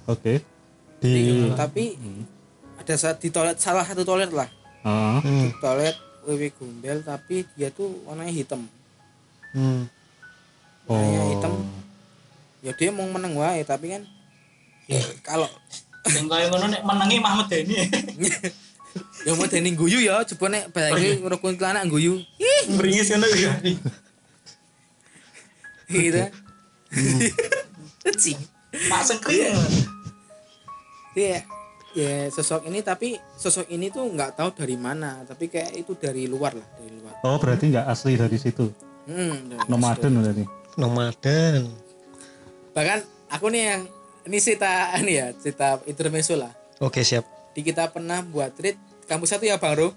Oke. 0.05 0.43
Di 0.99 1.49
tapi 1.55 1.97
ada 2.77 2.95
saat 2.95 3.17
di 3.19 3.31
toilet 3.31 3.57
salah 3.57 3.83
satu 3.83 4.03
toilet 4.03 4.29
lah 4.31 4.51
Ah. 4.83 5.19
hmm. 5.21 5.59
toilet 5.59 5.97
wewe 6.23 6.53
gombel 6.53 7.01
tapi 7.01 7.47
dia 7.55 7.71
tuh 7.71 8.03
warnanya 8.05 8.31
hitam 8.31 8.63
Hmm. 9.51 9.87
warnanya 10.85 11.21
Oh. 11.21 11.29
hitam 11.33 11.53
ya 12.61 12.73
dia 12.73 12.91
mau 12.91 13.07
menang 13.07 13.33
wae 13.33 13.63
tapi 13.63 13.95
kan 13.95 14.03
kalau 15.23 15.47
Yang 16.09 16.27
kaya 16.27 16.47
ngono 16.49 16.67
nek 16.69 16.83
menangi 16.83 17.21
Mahmud 17.21 17.47
Deni. 17.47 17.77
yang 19.23 19.35
mau 19.35 19.45
dening 19.45 19.75
guyu 19.75 19.99
ya 20.01 20.21
coba 20.27 20.47
nek 20.49 20.65
bayangin 20.69 21.23
rukun 21.23 21.55
celana 21.55 21.83
guyu 21.85 22.19
ih 22.37 22.63
Meringis 22.71 23.09
ngono 23.09 23.27
ya. 23.31 23.53
gitu 25.89 26.23
Cing. 28.11 28.41
Mak 28.89 29.03
sengkring. 29.03 29.57
Dia 31.13 31.45
ya 31.91 32.29
sosok 32.29 32.69
ini 32.69 32.81
tapi 32.81 33.17
sosok 33.35 33.69
ini 33.69 33.89
tuh 33.89 34.05
nggak 34.07 34.35
tahu 34.35 34.53
dari 34.55 34.77
mana 34.77 35.25
tapi 35.25 35.49
kayak 35.49 35.73
itu 35.75 35.93
dari 35.95 36.25
luar 36.25 36.53
lah 36.53 36.69
dari 36.77 36.93
luar 36.95 37.15
Oh, 37.21 37.37
berarti 37.37 37.69
nggak 37.69 37.87
asli 37.87 38.15
dari 38.15 38.37
situ. 38.37 38.69
hmm, 39.05 39.67
Nomaden 39.67 40.13
berarti. 40.15 40.45
Nomaden. 40.77 41.73
bahkan 42.71 43.01
aku 43.27 43.51
nih 43.51 43.63
yang 43.67 43.83
ini 44.25 44.39
cerita 44.39 44.71
ini 44.97 45.13
ya 45.17 45.27
cerita 45.35 45.81
intermezzo 45.83 46.37
lah 46.37 46.53
Oke, 46.79 47.03
siap. 47.03 47.27
di 47.51 47.61
kita 47.61 47.89
pernah 47.89 48.23
buat 48.23 48.55
treat 48.55 48.79
kampus 49.09 49.29
satu 49.31 49.43
ya 49.43 49.57
baru 49.57 49.91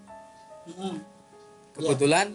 kebetulan 1.73 2.31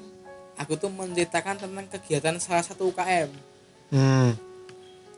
aku 0.55 0.75
tuh 0.75 0.89
menceritakan 0.89 1.57
tentang 1.59 1.87
kegiatan 1.91 2.37
salah 2.37 2.63
satu 2.63 2.89
UKM 2.89 3.29
Hmm. 3.87 4.35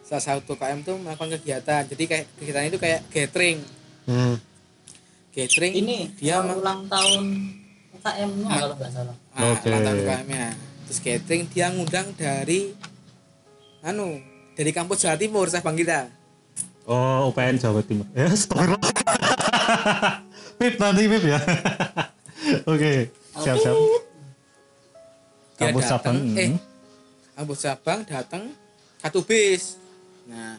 salah 0.02 0.20
satu 0.22 0.52
UKM 0.52 0.80
tuh 0.82 0.96
melakukan 0.96 1.34
kegiatan 1.34 1.82
jadi 1.84 2.02
kayak 2.04 2.24
kegiatan 2.34 2.64
itu 2.66 2.78
kayak 2.78 3.00
gathering 3.08 3.58
Hmm. 4.04 4.36
gathering 5.30 5.72
Ini 5.74 5.98
dia 6.14 6.38
ma- 6.38 6.52
ulang 6.54 6.84
tahun 6.86 7.22
UKM-nya 7.94 8.48
kalau 8.50 8.74
nggak 8.74 8.90
salah. 8.90 9.16
ah, 9.32 9.52
Oke. 9.52 9.66
ulang 9.66 9.82
tahun 9.82 9.96
UKM-nya 9.98 10.46
terus 10.84 10.98
gathering 11.00 11.42
dia 11.46 11.66
ngundang 11.68 12.06
dari 12.12 12.72
anu 13.80 14.20
dari 14.52 14.70
kampus 14.70 15.02
Jawa 15.02 15.16
Timur 15.16 15.46
Bang 15.48 15.74
kita 15.74 16.08
Oh, 16.84 17.28
UPN 17.28 17.56
Jawa 17.56 17.84
Timur. 17.84 18.08
Ya, 18.10 18.32
astagfirullah. 18.32 18.80
Pip 20.58 20.74
nanti 20.76 21.06
Pip 21.06 21.22
ya. 21.24 21.38
Oke, 22.72 23.10
siap-siap. 23.34 23.76
Dia 25.58 25.74
Kampus 25.74 25.84
Sabang. 25.90 26.16
eh 26.38 26.54
hmm. 26.54 26.58
kampus 27.34 27.58
Sabang 27.66 28.06
datang 28.06 28.54
satu 28.98 29.26
bis 29.26 29.74
nah 30.22 30.54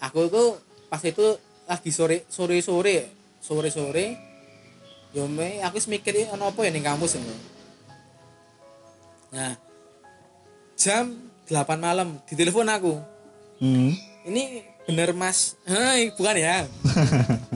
aku 0.00 0.24
tuh 0.28 0.56
pas 0.88 1.00
itu 1.04 1.36
lagi 1.68 1.92
sore 1.92 2.24
sore 2.32 2.64
sore 2.64 3.12
sore 3.44 3.68
sore 3.68 4.06
yo 5.12 5.28
me 5.28 5.60
aku 5.60 5.76
mikir 5.92 6.32
ono 6.32 6.48
apa 6.48 6.64
ya 6.64 6.72
ning 6.72 6.80
kampus 6.80 7.20
ini 7.20 7.36
nah 9.32 9.52
jam 10.76 11.12
8 11.44 11.52
malam 11.76 12.16
ditelepon 12.24 12.72
aku 12.72 12.94
Hmm. 13.56 13.88
ini 14.24 14.60
bener 14.84 15.16
mas 15.16 15.56
Hei, 15.64 16.12
bukan 16.12 16.36
ya 16.36 16.64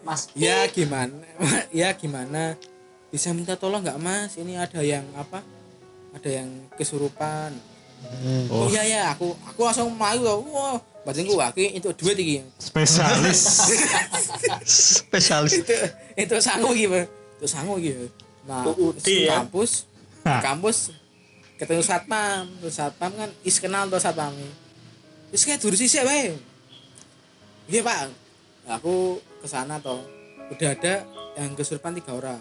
Mas. 0.00 0.32
ya 0.32 0.64
gimana? 0.66 1.12
Ya 1.70 1.92
gimana? 1.92 2.56
Bisa 3.10 3.34
minta 3.34 3.54
tolong 3.54 3.82
nggak 3.82 4.00
mas? 4.00 4.34
Ini 4.34 4.56
ada 4.56 4.80
yang 4.80 5.04
apa? 5.14 5.42
Ada 6.16 6.42
yang 6.42 6.48
kesurupan. 6.74 7.52
Oh, 8.48 8.64
Oh, 8.64 8.66
iya 8.72 8.80
ya 8.82 9.02
aku 9.12 9.36
aku 9.44 9.60
langsung 9.60 9.92
malu 9.92 10.24
loh 10.24 10.40
wah 10.48 10.80
bajengku 11.04 11.36
aki 11.36 11.76
itu 11.76 11.92
duit 11.92 12.16
iki. 12.16 12.36
Spesialis. 12.56 13.40
Spesialis. 15.04 15.52
itu 15.60 15.74
itu 16.16 16.34
sanggup 16.40 16.72
gitu 16.72 16.96
itu 17.36 17.46
sanggup 17.46 17.76
gitu 17.80 18.08
nah 18.48 18.64
di 19.04 19.28
ya? 19.28 19.36
kampus 19.44 19.84
di 20.24 20.36
kampus 20.40 20.76
ketemu 21.60 21.84
satpam. 21.84 22.48
Terus 22.64 22.72
satpam 22.72 23.12
kan 23.12 23.28
is 23.44 23.60
kenal 23.60 23.84
tuh 23.92 24.00
satpam 24.00 24.32
is 25.28 25.44
kayak 25.44 25.60
dulu 25.60 25.76
sih 25.76 25.88
wae 26.00 26.32
iya 27.68 27.80
pak. 27.84 28.08
Nah, 28.64 28.80
aku 29.40 29.48
ke 29.48 29.56
sana 29.56 29.80
toh 29.80 30.04
udah 30.52 30.68
ada 30.68 31.00
yang 31.32 31.56
kesurupan 31.56 31.96
tiga 31.96 32.12
orang 32.12 32.36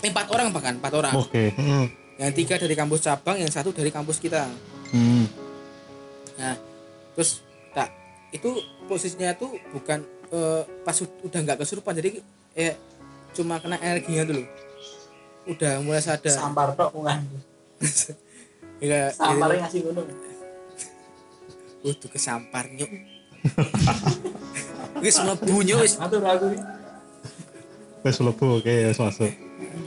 eh, 0.00 0.08
empat 0.08 0.32
orang 0.32 0.48
bahkan 0.48 0.80
empat 0.80 0.92
orang 0.96 1.12
Oke. 1.12 1.52
Hmm. 1.52 1.92
yang 2.16 2.32
tiga 2.32 2.56
dari 2.56 2.72
kampus 2.72 3.04
cabang 3.04 3.36
yang 3.36 3.52
satu 3.52 3.68
dari 3.68 3.92
kampus 3.92 4.16
kita 4.16 4.48
Hmm. 4.92 5.24
Nah, 6.36 6.52
terus 7.16 7.40
tak 7.72 7.88
itu 8.28 8.52
posisinya 8.84 9.32
tuh 9.32 9.56
bukan 9.72 10.04
eh, 10.28 10.62
pas 10.84 10.92
ud- 11.00 11.20
udah 11.24 11.40
nggak 11.40 11.64
kesurupan 11.64 11.96
jadi 11.96 12.20
eh 12.52 12.76
cuma 13.32 13.56
kena 13.56 13.80
energinya 13.80 14.28
dulu. 14.28 14.44
Udah 15.48 15.80
mulai 15.80 16.04
sadar. 16.04 16.28
Sampar 16.28 16.76
tok 16.76 16.92
bukan. 16.92 17.24
Ya, 18.84 19.08
Samparnya 19.16 19.64
ngasih 19.64 19.80
ngono. 19.80 20.04
Udah 21.80 22.08
kesampar 22.12 22.68
nyuk. 22.68 22.92
Wis 25.02 25.18
mlebu 25.18 25.66
nyuk 25.66 25.82
wis 25.82 25.98
Atur 25.98 26.22
aku. 26.22 26.54
Wes 28.06 28.16
mlebu 28.22 28.62
oke 28.62 28.72
ya 28.72 28.90
masuk. 28.94 29.32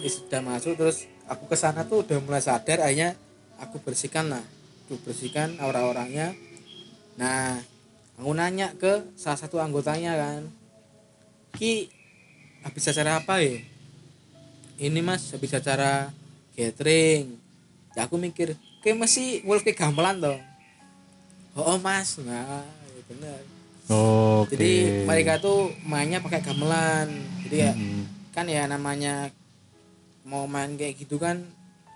wis 0.04 0.22
udah 0.28 0.42
masuk 0.44 0.76
terus 0.78 1.08
aku 1.26 1.50
ke 1.50 1.56
sana 1.58 1.88
tuh 1.88 2.06
udah 2.06 2.20
mulai 2.22 2.44
sadar 2.44 2.84
akhirnya 2.84 3.16
aku 3.58 3.80
bersihkan 3.80 4.28
lah. 4.28 4.44
Aku 4.86 5.00
bersihkan 5.02 5.58
aura-orangnya. 5.58 6.38
Nah, 7.18 7.58
aku 8.20 8.32
nanya 8.36 8.76
ke 8.76 9.08
salah 9.18 9.40
satu 9.40 9.58
anggotanya 9.64 10.14
kan. 10.20 10.42
Ki 11.56 11.90
habis 12.62 12.86
acara 12.92 13.24
apa 13.24 13.40
ya? 13.40 13.64
ini 14.76 15.00
mas 15.00 15.32
habis 15.32 15.56
acara 15.56 16.12
gathering 16.56 17.40
ya 17.96 18.08
aku 18.08 18.20
mikir 18.20 18.60
kayak 18.84 19.00
masih 19.00 19.40
wolf 19.48 19.64
kayak 19.64 19.80
gamelan 19.80 20.20
dong 20.20 20.42
oh, 21.56 21.76
oh, 21.76 21.78
mas 21.80 22.20
nah 22.20 22.64
ya 22.92 23.02
bener 23.08 23.55
Oke. 23.88 24.54
jadi 24.54 24.72
mereka 25.04 25.38
tuh 25.38 25.58
mainnya 25.82 26.18
pakai 26.18 26.42
gamelan 26.42 27.08
jadi 27.46 27.58
ya 27.62 27.72
Mm. 27.72 28.04
kan 28.32 28.46
ya 28.46 28.66
namanya 28.66 29.30
mau 30.24 30.46
main 30.46 30.74
kayak 30.74 30.98
gitu 30.98 31.16
kan 31.16 31.46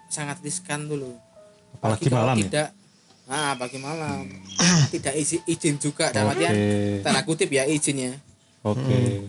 sangat 0.07 0.37
riskan 0.39 0.85
dulu 0.85 1.17
apalagi 1.75 2.05
kalau 2.05 2.17
malam 2.23 2.35
ya. 2.35 2.43
tidak 2.43 2.67
ah 3.25 3.53
pagi 3.53 3.77
malam 3.77 4.25
tidak 4.89 5.13
izin, 5.15 5.41
izin 5.45 5.75
juga 5.77 6.09
dalam 6.09 6.29
Oke. 6.29 6.41
artian 6.41 6.53
tanda 7.01 7.21
kutip 7.23 7.49
ya 7.49 7.63
izinnya 7.63 8.17
Oke. 8.61 9.25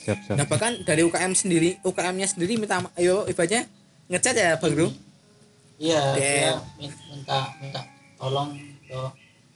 Siap 0.00 0.18
siap. 0.20 0.36
nah 0.36 0.44
bahkan 0.44 0.78
dari 0.80 1.00
UKM 1.00 1.32
sendiri 1.32 1.80
UKM-nya 1.80 2.28
sendiri 2.28 2.54
minta 2.54 2.82
ayo 2.94 3.24
ibaratnya 3.24 3.66
ngecat 4.06 4.34
ya 4.34 4.50
bang 4.54 4.72
Bro 4.72 4.88
iya 5.76 6.02
Iya. 6.14 6.50
min- 6.76 6.98
minta 7.08 7.38
minta 7.56 7.80
tolong 8.14 8.54
ke 8.84 9.00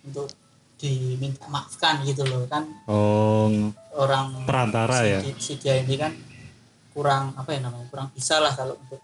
untuk 0.03 0.27
diminta 0.79 1.43
maafkan 1.45 2.01
gitu 2.03 2.23
loh 2.23 2.47
kan 2.47 2.63
Oh, 2.87 3.51
orang 3.93 4.47
perantara 4.47 4.95
si, 4.97 5.07
ya. 5.09 5.19
si 5.37 5.53
dia 5.57 5.75
ini 5.77 5.95
kan 5.95 6.15
kurang 6.91 7.35
apa 7.35 7.51
ya 7.51 7.61
namanya 7.61 7.87
kurang 7.87 8.09
bisa 8.11 8.39
lah 8.39 8.51
kalau 8.51 8.79
untuk 8.79 9.03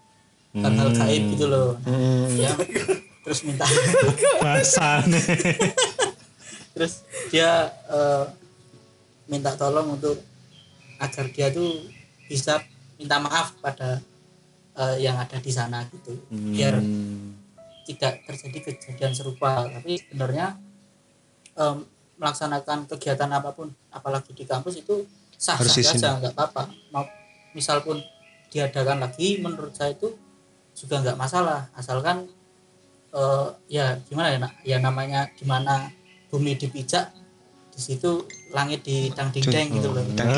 hal-hal 0.53 0.87
Hmm. 0.87 0.97
gaib 0.97 1.23
gitu 1.29 1.45
loh 1.45 1.75
Hmm. 1.81 2.31
dia 2.31 2.51
terus 3.21 3.43
minta 3.43 3.67
Bahasane. 4.39 5.19
terus 6.73 7.03
dia 7.27 7.51
eh, 7.85 8.25
minta 9.25 9.51
tolong 9.53 9.95
untuk 9.95 10.15
agar 10.97 11.25
dia 11.29 11.47
tuh 11.49 11.75
bisa 12.25 12.63
minta 12.95 13.17
maaf 13.17 13.55
pada 13.59 13.99
eh, 14.73 14.97
yang 14.97 15.15
ada 15.15 15.35
di 15.37 15.51
sana 15.51 15.83
gitu 15.85 16.15
biar 16.29 16.79
Hmm. 16.79 17.35
tidak 17.83 18.23
terjadi 18.23 18.59
kejadian 18.65 19.11
serupa 19.11 19.61
tapi 19.63 19.99
sebenarnya 19.99 20.55
em, 21.55 21.77
melaksanakan 22.15 22.87
kegiatan 22.87 23.27
apa 23.27 23.51
pun 23.51 23.67
apalagi 23.91 24.31
di 24.31 24.47
kampus 24.47 24.79
itu 24.79 25.03
sah 25.35 25.59
sah 25.59 25.83
saja 25.83 26.15
nggak 26.19 26.33
apa-apa. 26.35 26.71
Mau 26.95 27.03
misal 27.51 27.83
pun 27.83 27.99
diadakan 28.51 29.03
lagi 29.03 29.43
menurut 29.43 29.75
saya 29.75 29.91
itu 29.91 30.15
juga 30.75 31.03
nggak 31.03 31.19
masalah. 31.19 31.67
Asalkan 31.75 32.27
eh, 33.11 33.47
ya 33.67 33.99
gimana 34.07 34.27
ya 34.31 34.37
nak? 34.39 34.53
Ya 34.63 34.77
namanya 34.79 35.27
di 35.35 35.43
mana 35.43 35.91
bumi 36.31 36.55
dipijak 36.55 37.11
di 37.75 37.79
situ 37.83 38.23
langit 38.55 38.87
didang 38.87 39.35
ding 39.35 39.67
gitu 39.75 39.91
loh. 39.91 40.03
Dan 40.15 40.31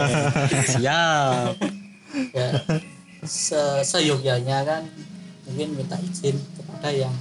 siap. 0.76 1.56
Ya 2.36 2.48
se 3.26 3.82
seyogyanya 3.82 4.62
kan 4.62 4.82
mungkin 5.48 5.68
minta 5.74 5.96
izin 5.98 6.36
kepada 6.54 6.88
yang 6.94 7.14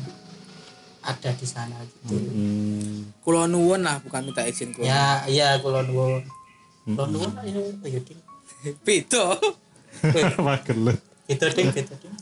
ada 1.05 1.29
di 1.31 1.45
sana 1.45 1.77
gitu 1.79 2.17
Hmm. 2.17 3.13
kulo 3.21 3.45
nuwun 3.45 3.79
lah 3.79 4.01
bukan 4.01 4.25
minta 4.25 4.41
izin 4.43 4.73
kulo 4.73 4.83
ya 4.83 5.21
iya 5.25 5.57
kalau 5.57 5.81
nuwun 5.81 6.25
Hmm. 6.83 6.95
kalau 6.95 7.07
nuwun 7.09 7.31
ayo 7.39 7.61
ayo 7.79 7.99
ding 8.01 8.21
beda 8.81 9.37
lu. 10.75 10.93
gitu 11.25 11.45
ding 11.51 11.69
gitu 11.71 11.93
ding 11.95 12.15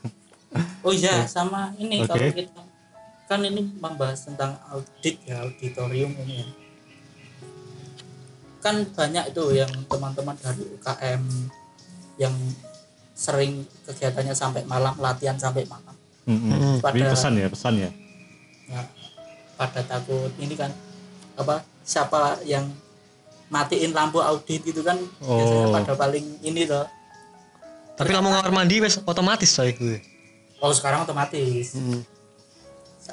oh 0.84 0.92
iya 0.92 1.24
sama 1.24 1.72
ini 1.74 2.00
Oke. 2.00 2.08
kalau 2.08 2.28
kita 2.30 2.62
kan 3.26 3.40
ini 3.40 3.62
membahas 3.74 4.20
tentang 4.22 4.58
audit 4.66 5.16
ya 5.22 5.40
auditorium 5.40 6.12
ini 6.18 6.34
ya 6.38 6.48
kan 8.60 8.84
banyak 8.86 9.24
itu 9.26 9.44
yang 9.54 9.72
teman-teman 9.86 10.36
dari 10.36 10.64
UKM 10.70 11.22
yang 12.16 12.34
sering 13.10 13.52
kegiatannya 13.84 14.34
sampai 14.34 14.64
malam 14.64 14.92
latihan 14.96 15.36
sampai 15.36 15.64
malam 15.64 15.96
Hmm. 16.20 16.78
Pada- 16.78 16.94
Ini 16.94 17.10
pesan 17.10 17.32
ya, 17.34 17.48
pesan 17.48 17.74
ya. 17.76 17.90
Ya 18.70 18.82
pada 19.54 19.82
takut 19.82 20.30
ini 20.36 20.54
kan 20.54 20.70
apa 21.34 21.60
siapa 21.82 22.38
yang 22.44 22.70
matiin 23.48 23.90
lampu 23.90 24.18
audit 24.18 24.62
itu 24.62 24.80
kan 24.80 24.94
biasanya 25.18 25.66
Oh. 25.66 25.74
pada 25.74 25.92
paling 25.96 26.22
ini 26.40 26.64
loh 26.64 26.86
tapi 27.92 28.10
kamu 28.10 28.30
kamar 28.30 28.52
mandi 28.54 28.78
wes 28.78 29.02
otomatis 29.02 29.50
saya 29.50 29.72
gue 29.72 29.98
oh 30.58 30.70
sekarang 30.70 31.02
otomatis 31.02 31.74
Hmm. 31.74 32.00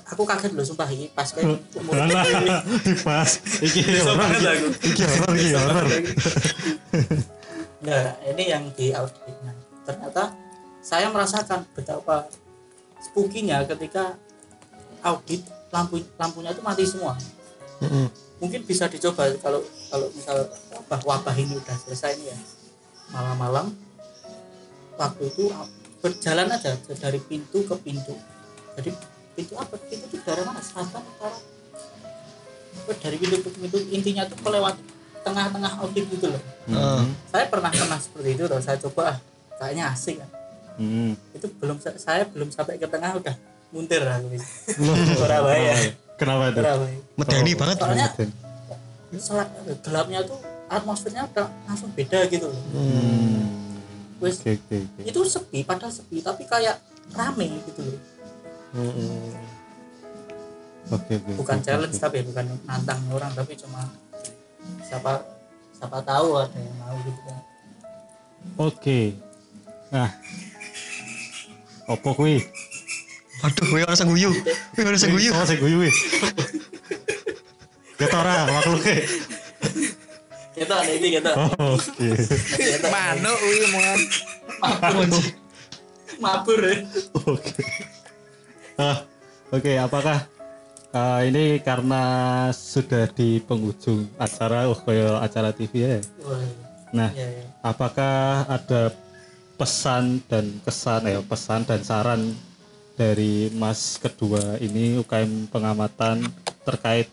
aku 0.05 0.23
kaget 0.23 0.53
loh 0.53 0.61
sumpah 0.61 0.85
ini 0.87 1.09
pas 1.09 1.25
kayak 1.25 1.57
umur 1.73 1.97
Alah, 1.97 2.61
pas. 3.07 3.29
Iki 3.57 3.81
banget 3.97 4.37
iki. 4.37 4.45
aku. 4.45 4.67
Iki 5.33 5.49
horor. 5.57 5.85
nah 7.79 8.03
ini 8.23 8.43
yang 8.45 8.63
di 8.73 8.89
audit 8.91 9.37
nah, 9.41 9.57
ternyata 9.83 10.33
saya 10.81 11.09
merasakan 11.09 11.65
betapa 11.71 12.29
spookinya 12.99 13.65
ketika 13.65 14.17
audit 15.03 15.41
lampu 15.73 16.01
lampunya 16.17 16.51
itu 16.53 16.61
mati 16.63 16.83
semua. 16.87 17.13
Mungkin 18.37 18.61
bisa 18.65 18.85
dicoba 18.85 19.29
kalau 19.41 19.61
kalau 19.89 20.07
misal 20.13 20.45
wabah 20.73 21.01
wabah 21.05 21.35
ini 21.37 21.57
udah 21.57 21.77
selesai 21.77 22.17
nih 22.21 22.27
ya. 22.33 22.37
Malam-malam 23.13 23.73
waktu 24.97 25.23
itu 25.29 25.49
berjalan 26.01 26.47
aja 26.53 26.77
dari 27.01 27.19
pintu 27.21 27.65
ke 27.65 27.75
pintu. 27.81 28.13
Jadi 28.77 28.93
pintu 29.33 29.53
apa? 29.57 29.75
Pintu 29.77 30.05
itu 30.09 30.21
dari 30.21 30.41
mana? 30.45 30.61
Selatan 30.61 31.01
utara 31.01 31.37
dari 33.01 33.17
pintu 33.17 33.37
ke 33.41 33.49
pintu 33.57 33.77
intinya 33.89 34.23
tuh 34.29 34.37
melewati 34.45 34.81
tengah-tengah 35.25 35.71
audit 35.83 36.05
gitu 36.07 36.31
loh. 36.31 36.43
Hmm. 36.67 37.11
saya 37.31 37.47
pernah 37.51 37.71
pernah 37.71 37.99
seperti 37.99 38.29
itu 38.35 38.43
loh 38.47 38.59
saya 38.63 38.77
coba 38.79 39.15
ah 39.15 39.17
kayaknya 39.59 39.91
asik 39.91 40.19
kan 40.19 40.29
Hmm. 40.77 41.17
itu 41.33 41.49
belum 41.57 41.81
saya 41.81 42.29
belum 42.29 42.53
sampai 42.53 42.77
ke 42.77 42.85
tengah 42.85 43.17
udah 43.17 43.33
muntir 43.69 43.99
aku 44.01 44.27
Surabaya 45.19 45.75
Kenapa 46.15 46.49
itu? 46.49 46.59
Surabaya 46.59 46.97
medeni 47.13 47.51
Oh. 47.51 47.57
banget 47.57 47.77
soalnya 47.77 48.07
selak 49.17 49.49
gelapnya 49.81 50.19
tuh 50.21 50.39
atmosfernya 50.67 51.23
udah 51.27 51.47
langsung 51.63 51.91
beda 51.91 52.27
gitu 52.27 52.47
loh 52.47 52.63
Hmm. 52.71 53.43
wes 54.17 54.39
Oke, 54.39 54.57
oke, 54.57 54.77
oke. 54.77 55.01
itu 55.05 55.19
sepi 55.23 55.59
padahal 55.61 55.89
sepi 55.89 56.19
tapi 56.19 56.43
kayak 56.43 56.75
rame 57.11 57.47
gitu 57.63 57.81
loh 57.83 57.99
Oke, 60.87 61.13
oke. 61.13 61.31
bukan 61.35 61.57
oke, 61.57 61.65
challenge 61.65 61.93
oke. 61.93 62.03
tapi 62.03 62.17
bukan 62.23 62.45
nantang 62.63 62.99
orang 63.09 63.31
tapi 63.31 63.55
cuma 63.55 63.83
siapa 64.81 65.19
siapa 65.73 65.99
tahu 66.01 66.27
ada 66.37 66.55
yang 66.55 66.75
mau 66.77 66.95
gitu 66.97 67.21
kan 67.23 67.39
Oke. 68.57 68.99
Nah. 69.89 70.07
Opo 71.85 72.15
kuwi? 72.15 72.39
Aduh 73.45 73.65
gue 73.69 73.81
orang 73.85 74.07
guyu 74.09 74.31
gue 74.73 74.81
orang 74.81 74.97
guyu 75.13 75.29
Oh, 75.33 75.45
sing 75.45 75.59
guyu 75.61 75.77
kuwi. 75.85 75.91
Ket 77.97 78.13
ora 78.13 78.45
makluke. 78.45 78.97
kita 80.57 80.73
ada 80.73 80.89
ini 80.93 81.07
kita 81.17 81.31
Oh, 81.37 81.77
Oke. 81.77 82.17
kita 82.57 82.87
manuk 82.89 83.37
wih 83.41 83.65
mon 83.73 83.99
mabur 84.61 85.05
mabur 86.17 86.59
ya. 86.65 86.77
Oke. 87.13 87.61
Ah, 88.77 88.97
oke, 89.49 89.73
apakah 89.77 90.25
ah, 90.93 91.21
ini 91.25 91.57
karena 91.61 92.01
sudah 92.53 93.09
di 93.09 93.41
penghujung 93.41 94.05
acara 94.17 94.69
oh 94.69 94.77
kayak 94.77 95.17
acara 95.21 95.49
TV 95.53 95.73
ya? 95.81 95.97
Nah, 96.93 97.09
iya, 97.13 97.25
iya. 97.37 97.45
apakah 97.65 98.45
ada 98.45 98.93
pesan 99.57 100.21
dan 100.29 100.61
kesan 100.61 101.09
ya 101.09 101.19
pesan 101.25 101.65
dan 101.65 101.81
saran 101.81 102.21
dari 102.97 103.53
Mas 103.53 104.01
kedua 104.01 104.57
ini 104.57 104.97
UKM 104.97 105.53
pengamatan 105.53 106.25
terkait 106.65 107.05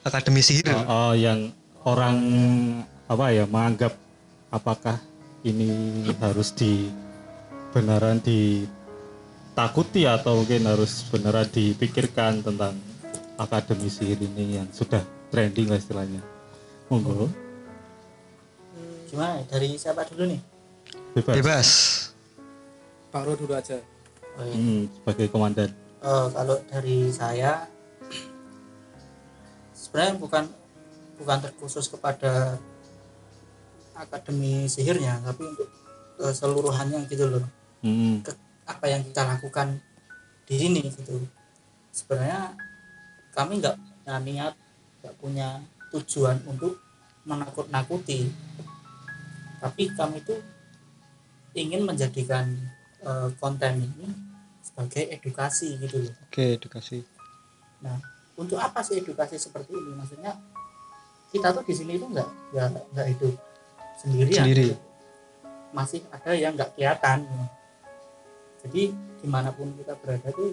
akademi 0.00 0.40
sihir. 0.40 0.64
uh, 0.72 1.12
uh, 1.12 1.12
yang 1.12 1.52
orang 1.84 2.16
apa 3.04 3.26
ya 3.36 3.44
menganggap 3.44 3.92
apakah 4.48 4.96
ini 5.44 5.68
harus 6.18 6.56
di 6.56 6.88
beneran 7.76 8.18
ditakuti 8.24 10.08
atau 10.08 10.40
mungkin 10.40 10.64
harus 10.72 11.04
beneran 11.12 11.46
dipikirkan 11.52 12.40
tentang 12.40 12.72
akademi 13.36 13.92
sihir 13.92 14.16
ini 14.16 14.56
yang 14.56 14.68
sudah 14.72 15.04
trending 15.28 15.68
lah 15.68 15.76
istilahnya. 15.76 16.24
Monggo. 16.88 17.28
Gimana 19.12 19.44
dari 19.52 19.76
siapa 19.76 20.08
dulu 20.08 20.32
nih? 20.32 20.40
Bebas, 21.12 21.34
bebas. 21.36 21.68
Bang 23.12 23.28
Ro 23.28 23.36
dulu 23.36 23.52
aja 23.52 23.78
oh, 24.36 24.44
iya. 24.44 24.54
Hmm, 24.54 24.82
sebagai 24.92 25.26
komandan. 25.32 25.70
Eh, 26.06 26.26
kalau 26.30 26.56
dari 26.70 27.10
saya 27.10 27.66
sebenarnya 29.74 30.14
bukan 30.20 30.44
bukan 31.16 31.38
terkhusus 31.40 31.88
kepada 31.88 32.60
akademi 33.96 34.68
sihirnya 34.68 35.18
tapi 35.24 35.48
untuk 35.48 35.68
keseluruhannya 36.20 37.08
gitu 37.08 37.26
loh. 37.26 37.44
Hmm, 37.80 38.20
Ke- 38.20 38.36
apa 38.68 38.86
yang 38.92 39.02
kita 39.02 39.24
lakukan 39.24 39.80
di 40.44 40.54
sini 40.60 40.84
gitu. 40.84 41.26
Sebenarnya 41.90 42.52
kami 43.32 43.64
nggak 43.64 43.76
punya 43.76 44.16
niat 44.20 44.54
nggak 45.00 45.16
punya 45.16 45.48
tujuan 45.96 46.38
untuk 46.44 46.76
menakut-nakuti. 47.24 48.28
Tapi 49.58 49.82
kami 49.96 50.20
tuh 50.22 50.38
ingin 51.56 51.88
menjadikan 51.88 52.52
eh, 53.00 53.28
konten 53.40 53.80
ini 53.80 54.25
sebagai 54.76 55.08
edukasi 55.08 55.80
gitu 55.80 56.04
loh 56.04 56.12
Oke, 56.28 56.60
edukasi. 56.60 57.00
Nah, 57.80 57.96
untuk 58.36 58.60
apa 58.60 58.84
sih 58.84 59.00
edukasi 59.00 59.40
seperti 59.40 59.72
ini? 59.72 59.96
Maksudnya 59.96 60.36
kita 61.32 61.56
tuh 61.56 61.64
di 61.64 61.72
sini 61.72 61.96
tuh 61.96 62.12
nggak 62.12 62.28
nggak 62.52 62.68
nggak 62.92 63.06
hidup 63.16 63.34
sendirian. 63.96 64.44
Sendiri. 64.44 64.68
Masih 65.72 66.04
ada 66.12 66.30
yang 66.36 66.52
nggak 66.52 66.76
kelihatan. 66.76 67.24
Jadi 68.68 68.92
di 68.92 69.28
mana 69.32 69.48
pun 69.48 69.72
kita 69.80 69.96
berada 69.96 70.28
tuh 70.28 70.52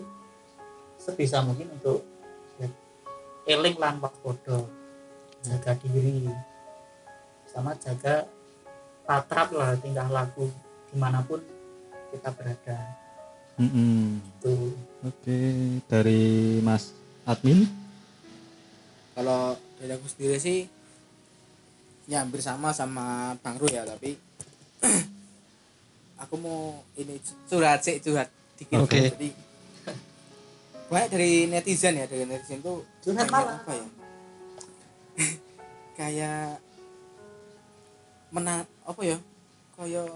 sebisa 0.96 1.44
mungkin 1.44 1.68
untuk 1.76 2.00
ya, 2.64 2.72
eling 3.52 3.76
lan 3.76 4.00
waspada, 4.00 4.64
jaga 5.44 5.76
diri, 5.84 6.32
sama 7.44 7.76
jaga 7.76 8.24
tatrap 9.04 9.52
lah 9.52 9.76
tingkah 9.84 10.08
laku 10.08 10.48
di 10.88 10.96
mana 10.96 11.20
pun 11.20 11.44
kita 12.16 12.32
berada. 12.32 13.03
Mm-mm. 13.60 14.18
Tuh. 14.42 14.74
Oke, 15.04 15.38
dari 15.86 16.58
Mas 16.64 16.96
Admin. 17.24 17.68
kalau 19.14 19.54
dari 19.78 19.94
aku 19.94 20.10
sendiri 20.10 20.42
sih 20.42 20.66
ya 22.10 22.26
hampir 22.26 22.42
sama 22.42 22.74
sama 22.74 23.38
Bang 23.46 23.62
Ru 23.62 23.70
ya 23.70 23.86
tapi 23.86 24.18
aku 26.24 26.34
mau 26.42 26.82
ini 26.98 27.22
curhat 27.46 27.86
sih 27.86 28.02
curhat 28.02 28.34
dikit 28.58 28.82
Oke. 28.82 29.14
jadi 29.14 29.30
banyak 30.90 31.10
dari 31.14 31.32
netizen 31.46 31.94
ya 31.94 32.10
dari 32.10 32.26
netizen 32.26 32.66
tuh 32.66 32.82
Curhat 33.06 33.30
malah. 33.30 33.62
apa 33.62 33.72
ya 33.78 33.88
kayak 36.02 36.58
mena 38.34 38.66
apa 38.66 39.02
ya 39.06 39.18
kayak 39.78 40.10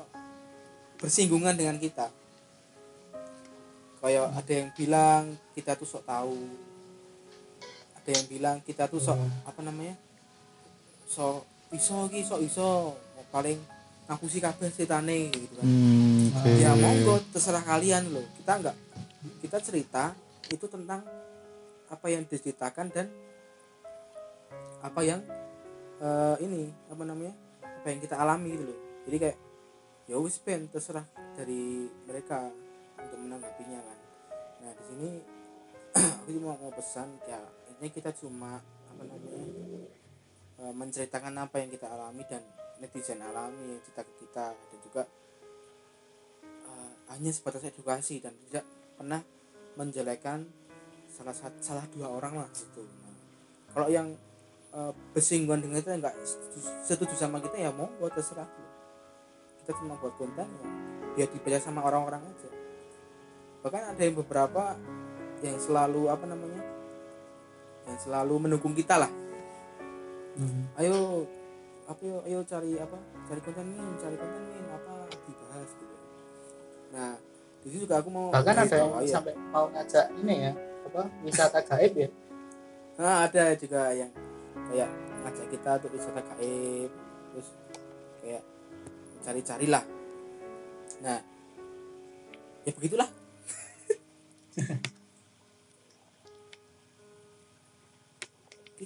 bersinggungan 0.97 1.53
dengan 1.53 1.77
kita 1.77 2.09
kayak 3.99 4.27
ada 4.33 4.53
yang 4.53 4.69
bilang 4.77 5.23
kita 5.57 5.73
tuh 5.77 5.87
sok 5.87 6.03
tahu. 6.05 6.37
Ada 7.97 8.09
yang 8.13 8.25
bilang 8.29 8.57
kita 8.63 8.87
tuh 8.87 9.01
sok 9.01 9.17
Hmm. 9.17 9.49
apa 9.49 9.61
namanya? 9.65 9.95
Sok 11.09 11.43
iso 11.73 12.07
ki 12.11 12.21
sok 12.23 12.41
iso. 12.45 12.69
Paling 13.27 13.59
ngapusi 14.07 14.39
kabeh 14.39 14.71
setane 14.71 15.27
gitu 15.35 15.59
kan. 15.59 15.67
Hmm, 15.67 16.31
oke. 16.31 16.49
ya 16.63 16.71
monggo 16.79 17.19
terserah 17.27 17.59
kalian 17.59 18.07
loh 18.07 18.23
kita 18.39 18.51
enggak 18.55 18.77
kita 19.43 19.57
cerita 19.59 20.15
itu 20.47 20.63
tentang 20.71 21.03
apa 21.91 22.07
yang 22.07 22.23
diceritakan 22.23 22.87
dan 22.87 23.11
apa 24.79 25.01
yang 25.03 25.19
eh, 25.99 26.35
ini 26.39 26.71
apa 26.87 27.03
namanya 27.03 27.35
apa 27.61 27.87
yang 27.91 27.99
kita 27.99 28.15
alami 28.15 28.55
gitu 28.55 28.63
loh 28.71 28.79
jadi 29.11 29.17
kayak 29.27 29.37
ya 30.07 30.15
wis 30.23 30.39
terserah 30.71 31.03
dari 31.35 31.91
mereka 32.07 32.47
untuk 33.01 33.19
menanggapinya 33.21 33.79
kan. 33.81 33.99
Nah 34.63 34.71
di 34.73 34.83
sini 34.83 35.09
aku 36.21 36.29
cuma 36.33 36.53
mau 36.57 36.71
pesan 36.73 37.17
ya 37.25 37.41
ini 37.77 37.87
kita 37.93 38.09
cuma 38.17 38.57
apa 38.61 39.01
namanya 39.05 39.43
eh, 40.57 40.73
menceritakan 40.73 41.33
apa 41.37 41.61
yang 41.61 41.69
kita 41.69 41.85
alami 41.85 42.25
dan 42.25 42.41
netizen 42.81 43.21
alami 43.21 43.77
cerita 43.85 44.01
ke 44.05 44.13
kita 44.25 44.45
dan 44.53 44.79
juga 44.81 45.03
eh, 46.65 46.91
hanya 47.13 47.31
sebatas 47.33 47.65
edukasi 47.69 48.21
dan 48.21 48.33
tidak 48.49 48.65
pernah 48.97 49.21
menjelekan 49.77 50.49
salah 51.13 51.33
satu 51.33 51.57
salah 51.61 51.85
dua 51.93 52.09
orang 52.09 52.41
lah 52.45 52.49
gitu. 52.53 52.81
Nah, 52.81 53.15
kalau 53.73 53.87
yang 53.93 54.17
eh, 54.73 54.91
bersinggungan 55.13 55.61
dengan 55.61 55.77
kita 55.85 56.01
nggak 56.01 56.15
setuju, 56.25 56.59
setuju 56.81 57.13
sama 57.13 57.37
kita 57.41 57.61
ya 57.61 57.69
monggo 57.69 58.09
terserah. 58.09 58.49
Gitu. 58.49 58.65
kita 59.67 59.83
cuma 59.83 59.99
buat 59.99 60.15
konten 60.15 60.47
ya 60.47 60.69
biar 61.11 61.27
dibaca 61.27 61.59
sama 61.59 61.83
orang-orang 61.83 62.23
aja 62.23 62.57
bahkan 63.68 63.84
ada 63.91 63.99
yang 63.99 64.15
beberapa 64.15 64.80
yang 65.43 65.59
selalu 65.59 66.07
apa 66.07 66.24
namanya 66.24 66.63
yang 67.84 67.99
selalu 67.99 68.36
mendukung 68.47 68.72
kita 68.72 68.95
lah 68.95 69.11
Hmm. 70.38 70.70
ayo 70.78 71.26
apa 71.89 71.97
yo 72.05 72.22
ayo 72.30 72.45
cari 72.45 72.78
apa 72.78 72.93
cari 73.26 73.41
konten 73.41 73.74
ini 73.74 73.82
cari 73.97 74.13
konten 74.22 74.38
ini 74.45 74.70
apa 74.70 74.93
dibahas 75.26 75.70
gitu 75.74 75.95
nah 76.93 77.18
di 77.65 77.68
juga 77.74 77.97
aku 77.97 78.09
mau 78.13 78.30
Bahkan 78.30 78.53
ada 78.53 78.76
yang 78.78 78.93
bawahi 78.93 79.09
ya. 79.09 79.13
sampai 79.18 79.34
mau 79.49 79.65
ngajak 79.74 80.05
ini 80.22 80.36
ya 80.45 80.53
apa 80.86 81.01
wisata 81.26 81.59
gaib 81.65 81.93
ya. 81.97 82.09
nah 83.01 83.26
ada 83.26 83.43
juga 83.57 83.82
yang 83.97 84.13
kayak 84.70 84.89
ngajak 85.26 85.47
kita 85.49 85.72
untuk 85.82 85.91
wisata 85.97 86.22
gaib 86.22 86.91
terus 87.34 87.47
kayak 88.22 88.43
cari-carilah 89.26 89.84
nah 91.01 91.18
ya 92.61 92.72
begitulah 92.78 93.09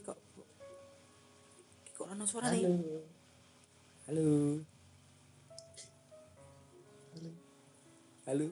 Kok 0.01 0.17
kok 1.95 2.07
ada 2.11 2.25
suara 2.27 2.51
nih? 2.51 2.67
Halo. 4.11 4.59
halo. 7.15 7.31
Halo. 8.27 8.47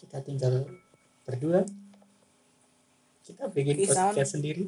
Kita 0.00 0.16
tinggal 0.24 0.64
berdua. 1.28 1.60
Kita 3.20 3.52
bikin 3.52 3.84
sound. 3.84 4.16
podcast 4.16 4.32
sendiri. 4.40 4.64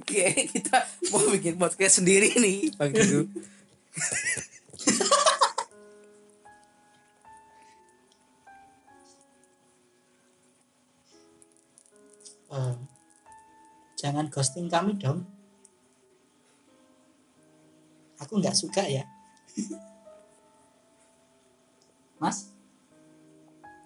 Oke, 0.00 0.24
kita 0.56 0.88
mau 1.12 1.28
bikin 1.28 1.60
podcast 1.60 2.00
sendiri 2.00 2.32
nih, 2.40 2.70
Bang 2.80 2.96
Guru. 2.96 3.28
Eh, 12.54 12.76
jangan 13.98 14.30
ghosting 14.30 14.70
kami 14.70 14.94
dong. 14.94 15.26
Aku 18.22 18.38
nggak 18.38 18.54
suka 18.54 18.86
ya. 18.86 19.02
Mas? 22.22 22.54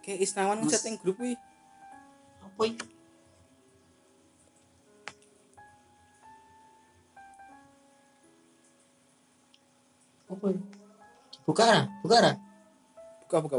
Kayak 0.05 0.21
Isnawan 0.29 0.69
chatting 0.69 1.01
grup 1.01 1.16
wih. 1.21 1.37
apa 2.59 2.75
ini 2.75 2.87
apa 10.27 10.47
ini 10.51 10.62
buka 11.47 11.62
lah 11.62 11.83
buka 12.03 12.19
lah 12.19 12.35
Buka 13.23 13.37
buka 13.45 13.57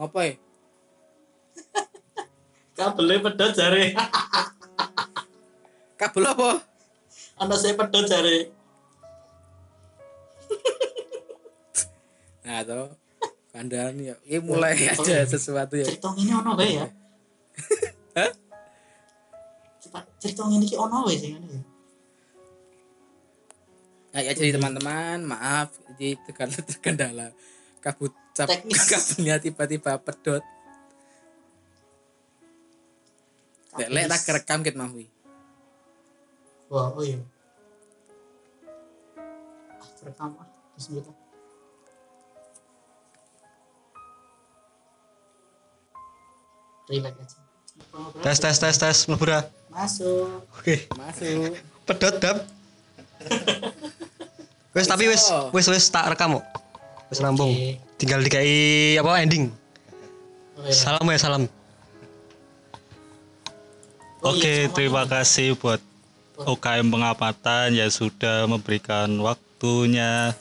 buka. 0.00 0.24
Ngapain? 0.24 0.34
kabelnya 2.72 3.20
pedot 3.20 3.52
jare 3.52 3.92
Kabel 6.00 6.24
apa? 6.24 6.64
anda 7.36 7.52
saya 7.52 7.76
pedot 7.76 8.08
jare 8.08 8.48
Nah, 12.40 12.64
toh. 12.64 12.88
Kandan 13.52 14.00
ya. 14.00 14.14
Ini 14.24 14.40
mulai 14.40 14.72
Oh, 14.96 15.04
ada 15.04 15.26
sesuatu 15.28 15.76
ya. 15.76 15.84
cerita 15.84 16.08
ini 16.16 16.32
ono 16.32 16.56
wae 16.56 16.70
ya 16.72 16.86
Hah? 18.16 18.30
Cerita- 20.16 20.48
ini 20.48 20.64
ki 20.64 20.80
ono 20.80 21.04
wae 21.04 21.20
sing 21.20 21.36
ya 21.36 21.60
Nah, 24.10 24.20
ya 24.24 24.32
jadi 24.32 24.56
teman-teman, 24.56 25.22
maaf 25.22 25.68
jadi 25.92 26.16
terkendala 26.64 27.30
kabut 27.78 28.10
cap 28.36 28.48
Teknis. 28.48 28.86
kabelnya 28.90 29.36
tiba-tiba 29.42 29.98
pedot. 30.00 30.44
Lek 33.78 33.88
lek 33.88 34.04
tak 34.10 34.20
kerekam 34.26 34.60
ket 34.66 34.74
mau 34.74 34.90
wah 36.70 36.94
oh 36.94 37.02
iya 37.02 37.18
ah 39.82 39.88
rekam 40.06 40.30
ah 40.38 40.46
bismillah 40.78 41.14
relax 46.86 47.14
aja 47.18 47.38
Tes 48.22 48.36
tes 48.38 48.56
tes 48.60 48.76
tes 48.76 48.98
mlebu 49.08 49.24
dah. 49.24 49.42
masuk 49.72 50.44
Oke. 50.60 50.84
Masuk. 50.94 51.56
Pedot 51.88 52.14
dap. 52.20 52.44
Wes 54.76 54.86
tapi 54.86 55.10
wes 55.10 55.26
Iso. 55.26 55.50
wes 55.50 55.66
wes 55.66 55.90
tak 55.90 56.06
rekam 56.12 56.38
kok. 56.38 56.46
Wes 57.10 57.18
rampung. 57.18 57.50
Oke. 57.50 57.89
Tinggal 58.00 58.24
dikai 58.24 58.96
apa 58.96 59.20
ending. 59.20 59.52
Oh, 60.56 60.64
iya. 60.64 60.72
Salam 60.72 61.04
ya 61.04 61.18
salam. 61.20 61.42
Oh, 64.24 64.32
iya, 64.32 64.40
Oke, 64.40 64.54
sama 64.64 64.74
terima 64.76 65.02
ini. 65.04 65.10
kasih 65.12 65.48
buat 65.60 65.80
UKM 66.40 66.88
Pengapatan 66.88 67.76
yang 67.76 67.92
sudah 67.92 68.48
memberikan 68.48 69.12
waktunya 69.20 70.32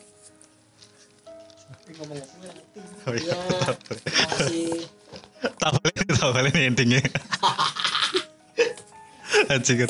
ngomong-ngomong 2.00 2.42
nanti 2.48 2.80
Oh, 3.08 3.14
iya. 3.16 3.36
ya 3.36 3.72
masih 4.30 4.88
tak 5.60 5.72
boleh 5.76 5.94
tak 6.16 6.30
boleh 6.36 6.52
nih 6.52 6.66
endingnya 6.72 7.02
anjing 9.54 9.84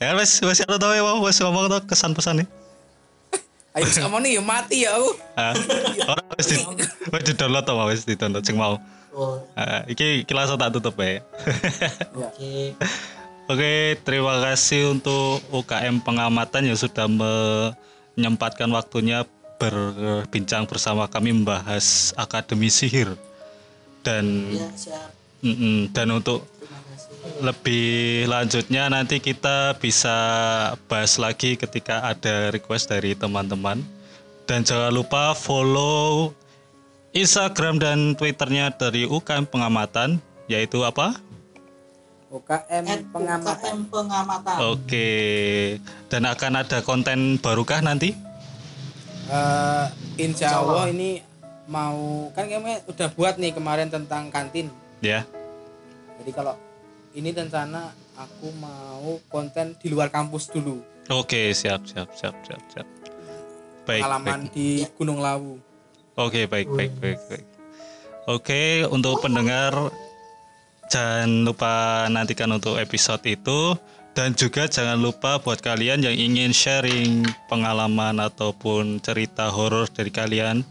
ya 0.00 0.10
wes 0.16 0.32
wes 0.44 0.60
ada 0.64 0.76
tau 0.76 0.92
ya 0.92 1.02
mau 1.04 1.20
wes 1.24 1.40
ngomong 1.40 1.68
tuh 1.72 1.80
kesan 1.88 2.12
pesan 2.12 2.44
nih 2.44 2.48
ayo 3.76 3.86
sama 3.92 4.16
nih 4.24 4.40
ya 4.40 4.42
mati 4.42 4.88
ya 4.88 4.96
aku. 4.96 5.10
Ah 5.36 5.52
orang 6.08 6.26
wes 6.32 6.46
di 6.48 6.56
wes 7.12 7.22
di 7.28 7.32
download 7.36 7.64
tuh 7.68 7.76
wes 7.84 8.02
di 8.08 8.14
download 8.16 8.44
sing 8.44 8.56
mau? 8.56 8.80
Oh. 9.16 9.40
Ah, 9.56 9.80
iki 9.88 10.28
langsung 10.28 10.60
tak 10.60 10.76
tutup 10.76 10.96
ya. 11.00 11.24
Oke. 12.12 12.76
Oke, 13.52 13.94
terima 14.02 14.42
kasih 14.42 14.90
untuk 14.90 15.38
UKM 15.54 16.02
pengamatan 16.02 16.66
yang 16.66 16.74
sudah 16.74 17.06
menyempatkan 17.06 18.66
waktunya 18.74 19.22
berbincang 19.56 20.66
bersama 20.66 21.06
kami 21.06 21.30
membahas 21.30 22.10
Akademi 22.18 22.66
Sihir. 22.68 23.14
Dan 24.02 24.50
ya 24.50 24.66
siap. 24.74 25.14
Dan 25.94 26.06
untuk 26.10 26.42
lebih 27.40 28.24
lanjutnya 28.30 28.88
nanti 28.88 29.20
kita 29.20 29.76
bisa 29.76 30.16
bahas 30.88 31.20
lagi 31.20 31.56
ketika 31.56 32.00
ada 32.04 32.48
request 32.52 32.88
dari 32.88 33.12
teman-teman. 33.12 33.84
Dan 34.46 34.62
jangan 34.62 34.94
lupa 34.94 35.34
follow 35.34 36.30
Instagram 37.10 37.82
dan 37.82 37.98
Twitternya 38.14 38.70
dari 38.76 39.04
UKM 39.08 39.48
pengamatan 39.50 40.22
yaitu 40.46 40.86
apa? 40.86 41.18
UKM 42.30 42.84
At 42.86 43.02
pengamatan 43.14 43.54
UKM 43.56 43.80
pengamatan 43.86 44.56
Oke, 44.74 45.08
dan 46.10 46.26
akan 46.26 46.52
ada 46.62 46.78
konten 46.82 47.38
barukah 47.38 47.82
nanti? 47.82 48.14
Eh, 49.26 49.84
insya 50.22 50.62
Allah 50.62 50.90
ini 50.90 51.22
mau 51.66 52.30
kan 52.30 52.46
kami 52.46 52.82
udah 52.86 53.08
buat 53.14 53.38
nih 53.42 53.50
kemarin 53.50 53.90
tentang 53.90 54.30
kantin 54.30 54.70
Ya, 55.02 55.26
jadi 56.22 56.30
kalau 56.32 56.54
ini 57.16 57.32
rencana 57.32 57.96
aku 58.20 58.52
mau 58.60 59.16
konten 59.32 59.72
di 59.80 59.88
luar 59.88 60.12
kampus 60.12 60.52
dulu 60.52 60.84
oke, 61.08 61.56
siap, 61.56 61.82
siap, 61.88 62.12
siap, 62.12 62.36
siap, 62.44 62.62
siap. 62.70 62.88
Baik, 63.86 64.02
pengalaman 64.02 64.40
baik. 64.46 64.52
di 64.52 64.68
Gunung 64.98 65.22
Lawu 65.24 65.56
Oke, 66.16 66.48
baik, 66.48 66.72
baik, 66.72 66.96
baik, 66.96 67.20
baik. 67.28 67.44
Oke, 68.24 68.88
untuk 68.88 69.20
pendengar 69.20 69.92
jangan 70.88 71.44
lupa 71.44 72.08
nantikan 72.08 72.48
untuk 72.56 72.80
episode 72.80 73.20
itu 73.28 73.76
dan 74.16 74.32
juga 74.32 74.64
jangan 74.64 74.96
lupa 74.96 75.36
buat 75.36 75.60
kalian 75.60 76.08
yang 76.08 76.16
ingin 76.16 76.56
sharing 76.56 77.20
pengalaman 77.52 78.16
ataupun 78.16 78.96
cerita 79.04 79.52
horor 79.52 79.92
dari 79.92 80.08
kalian 80.08 80.64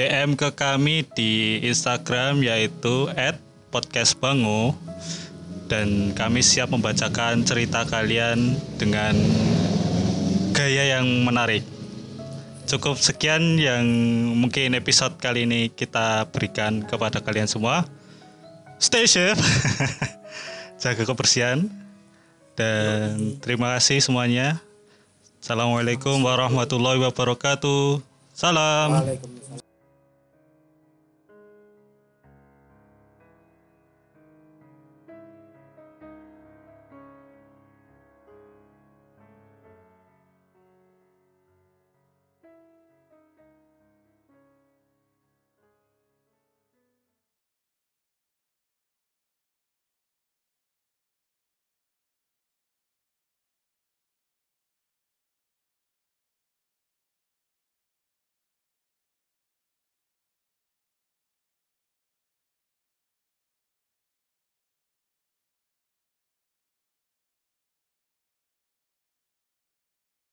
DM 0.00 0.32
ke 0.32 0.48
kami 0.56 1.04
di 1.12 1.60
Instagram 1.60 2.40
yaitu 2.40 3.12
@podcastbango 3.68 4.72
dan 5.66 6.14
kami 6.14 6.42
siap 6.42 6.70
membacakan 6.70 7.42
cerita 7.42 7.82
kalian 7.86 8.54
dengan 8.78 9.14
gaya 10.54 10.98
yang 10.98 11.06
menarik. 11.26 11.66
Cukup 12.66 12.98
sekian 12.98 13.62
yang 13.62 13.86
mungkin 14.34 14.74
episode 14.74 15.14
kali 15.22 15.46
ini 15.46 15.70
kita 15.70 16.26
berikan 16.34 16.82
kepada 16.82 17.22
kalian 17.22 17.46
semua. 17.46 17.86
Stay 18.82 19.06
safe. 19.06 19.38
Jaga 20.82 21.06
kebersihan. 21.06 21.70
Dan 22.56 23.36
terima 23.38 23.76
kasih 23.76 24.02
semuanya. 24.02 24.58
Assalamualaikum 25.38 26.18
warahmatullahi 26.24 26.98
wabarakatuh. 27.06 28.02
Salam. 28.34 29.04